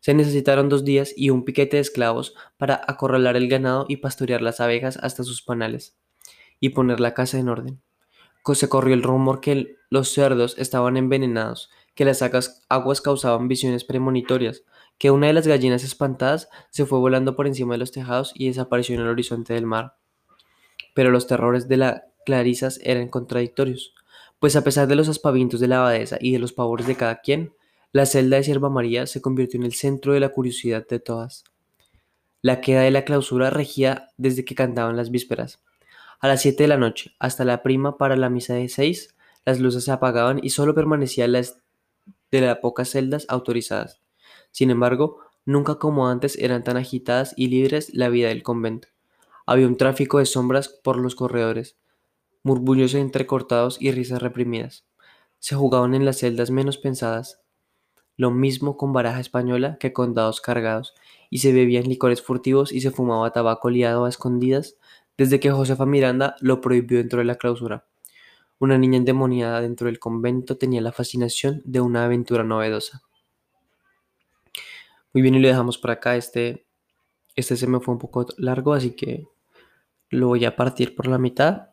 Se 0.00 0.14
necesitaron 0.14 0.70
dos 0.70 0.86
días 0.86 1.12
y 1.14 1.28
un 1.28 1.44
piquete 1.44 1.76
de 1.76 1.82
esclavos 1.82 2.34
para 2.56 2.80
acorralar 2.88 3.36
el 3.36 3.48
ganado 3.48 3.84
y 3.90 3.98
pastorear 3.98 4.40
las 4.40 4.58
abejas 4.60 4.96
hasta 4.96 5.22
sus 5.22 5.42
panales 5.42 5.98
y 6.60 6.70
poner 6.70 6.98
la 6.98 7.12
casa 7.12 7.38
en 7.38 7.50
orden. 7.50 7.82
Se 8.54 8.70
corrió 8.70 8.94
el 8.94 9.02
rumor 9.02 9.42
que 9.42 9.76
los 9.90 10.08
cerdos 10.08 10.56
estaban 10.56 10.96
envenenados, 10.96 11.70
que 11.94 12.04
las 12.04 12.22
aguas 12.22 13.00
causaban 13.00 13.48
visiones 13.48 13.84
premonitorias, 13.84 14.64
que 14.98 15.10
una 15.10 15.26
de 15.26 15.32
las 15.32 15.46
gallinas 15.46 15.84
espantadas 15.84 16.48
se 16.70 16.86
fue 16.86 16.98
volando 16.98 17.36
por 17.36 17.46
encima 17.46 17.74
de 17.74 17.78
los 17.78 17.92
tejados 17.92 18.32
y 18.34 18.46
desapareció 18.46 18.94
en 18.94 19.02
el 19.02 19.08
horizonte 19.08 19.54
del 19.54 19.66
mar. 19.66 19.96
Pero 20.94 21.10
los 21.10 21.26
terrores 21.26 21.68
de 21.68 21.76
las 21.76 22.02
clarisas 22.24 22.78
eran 22.82 23.08
contradictorios, 23.08 23.94
pues 24.38 24.56
a 24.56 24.64
pesar 24.64 24.88
de 24.88 24.96
los 24.96 25.08
aspavientos 25.08 25.60
de 25.60 25.68
la 25.68 25.78
abadesa 25.78 26.18
y 26.20 26.32
de 26.32 26.38
los 26.38 26.52
pavores 26.52 26.86
de 26.86 26.96
cada 26.96 27.20
quien, 27.20 27.54
la 27.92 28.06
celda 28.06 28.38
de 28.38 28.44
Sierva 28.44 28.70
María 28.70 29.06
se 29.06 29.20
convirtió 29.20 29.60
en 29.60 29.66
el 29.66 29.74
centro 29.74 30.14
de 30.14 30.20
la 30.20 30.30
curiosidad 30.30 30.86
de 30.88 30.98
todas. 30.98 31.44
La 32.40 32.60
queda 32.60 32.80
de 32.80 32.90
la 32.90 33.04
clausura 33.04 33.50
regía 33.50 34.08
desde 34.16 34.44
que 34.44 34.54
cantaban 34.54 34.96
las 34.96 35.10
vísperas. 35.10 35.62
A 36.18 36.28
las 36.28 36.42
siete 36.42 36.64
de 36.64 36.68
la 36.68 36.76
noche, 36.76 37.14
hasta 37.18 37.44
la 37.44 37.62
prima 37.62 37.98
para 37.98 38.16
la 38.16 38.30
misa 38.30 38.54
de 38.54 38.68
seis, 38.68 39.14
las 39.44 39.60
luces 39.60 39.84
se 39.84 39.92
apagaban 39.92 40.40
y 40.42 40.50
solo 40.50 40.74
permanecían 40.74 41.32
las 41.32 41.61
de 42.40 42.46
las 42.46 42.58
pocas 42.58 42.90
celdas 42.90 43.26
autorizadas. 43.28 44.00
Sin 44.50 44.70
embargo, 44.70 45.18
nunca 45.44 45.76
como 45.76 46.08
antes 46.08 46.36
eran 46.38 46.64
tan 46.64 46.76
agitadas 46.76 47.34
y 47.36 47.48
libres 47.48 47.94
la 47.94 48.08
vida 48.08 48.28
del 48.28 48.42
convento. 48.42 48.88
Había 49.46 49.66
un 49.68 49.76
tráfico 49.76 50.18
de 50.18 50.26
sombras 50.26 50.68
por 50.68 50.96
los 50.96 51.14
corredores, 51.14 51.76
murmullos 52.42 52.94
entrecortados 52.94 53.76
y 53.80 53.92
risas 53.92 54.22
reprimidas. 54.22 54.84
Se 55.38 55.54
jugaban 55.54 55.94
en 55.94 56.04
las 56.04 56.18
celdas 56.18 56.50
menos 56.50 56.78
pensadas, 56.78 57.40
lo 58.16 58.30
mismo 58.30 58.76
con 58.76 58.92
baraja 58.92 59.20
española 59.20 59.76
que 59.80 59.92
con 59.92 60.14
dados 60.14 60.40
cargados, 60.40 60.94
y 61.30 61.38
se 61.38 61.52
bebían 61.52 61.84
licores 61.84 62.22
furtivos 62.22 62.72
y 62.72 62.80
se 62.80 62.90
fumaba 62.90 63.32
tabaco 63.32 63.70
liado 63.70 64.04
a 64.04 64.08
escondidas 64.08 64.76
desde 65.16 65.40
que 65.40 65.50
Josefa 65.50 65.86
Miranda 65.86 66.36
lo 66.40 66.60
prohibió 66.60 66.98
dentro 66.98 67.20
de 67.20 67.24
la 67.26 67.36
clausura. 67.36 67.86
Una 68.62 68.78
niña 68.78 68.96
endemoniada 68.96 69.60
dentro 69.60 69.88
del 69.88 69.98
convento 69.98 70.56
tenía 70.56 70.80
la 70.80 70.92
fascinación 70.92 71.62
de 71.64 71.80
una 71.80 72.04
aventura 72.04 72.44
novedosa. 72.44 73.02
Muy 75.12 75.20
bien, 75.20 75.34
y 75.34 75.40
lo 75.40 75.48
dejamos 75.48 75.78
por 75.78 75.90
acá. 75.90 76.14
Este, 76.14 76.64
este 77.34 77.56
se 77.56 77.66
me 77.66 77.80
fue 77.80 77.94
un 77.94 77.98
poco 77.98 78.24
largo, 78.38 78.72
así 78.72 78.92
que 78.92 79.26
lo 80.10 80.28
voy 80.28 80.44
a 80.44 80.54
partir 80.54 80.94
por 80.94 81.08
la 81.08 81.18
mitad. 81.18 81.70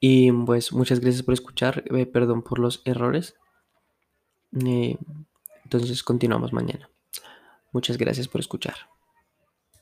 Y 0.00 0.32
pues 0.32 0.72
muchas 0.72 0.98
gracias 0.98 1.22
por 1.22 1.34
escuchar. 1.34 1.84
Eh, 1.94 2.06
perdón 2.06 2.42
por 2.42 2.58
los 2.58 2.82
errores. 2.84 3.36
Eh, 4.66 4.98
entonces 5.62 6.02
continuamos 6.02 6.52
mañana. 6.52 6.90
Muchas 7.70 7.98
gracias 7.98 8.26
por 8.26 8.40
escuchar. 8.40 8.74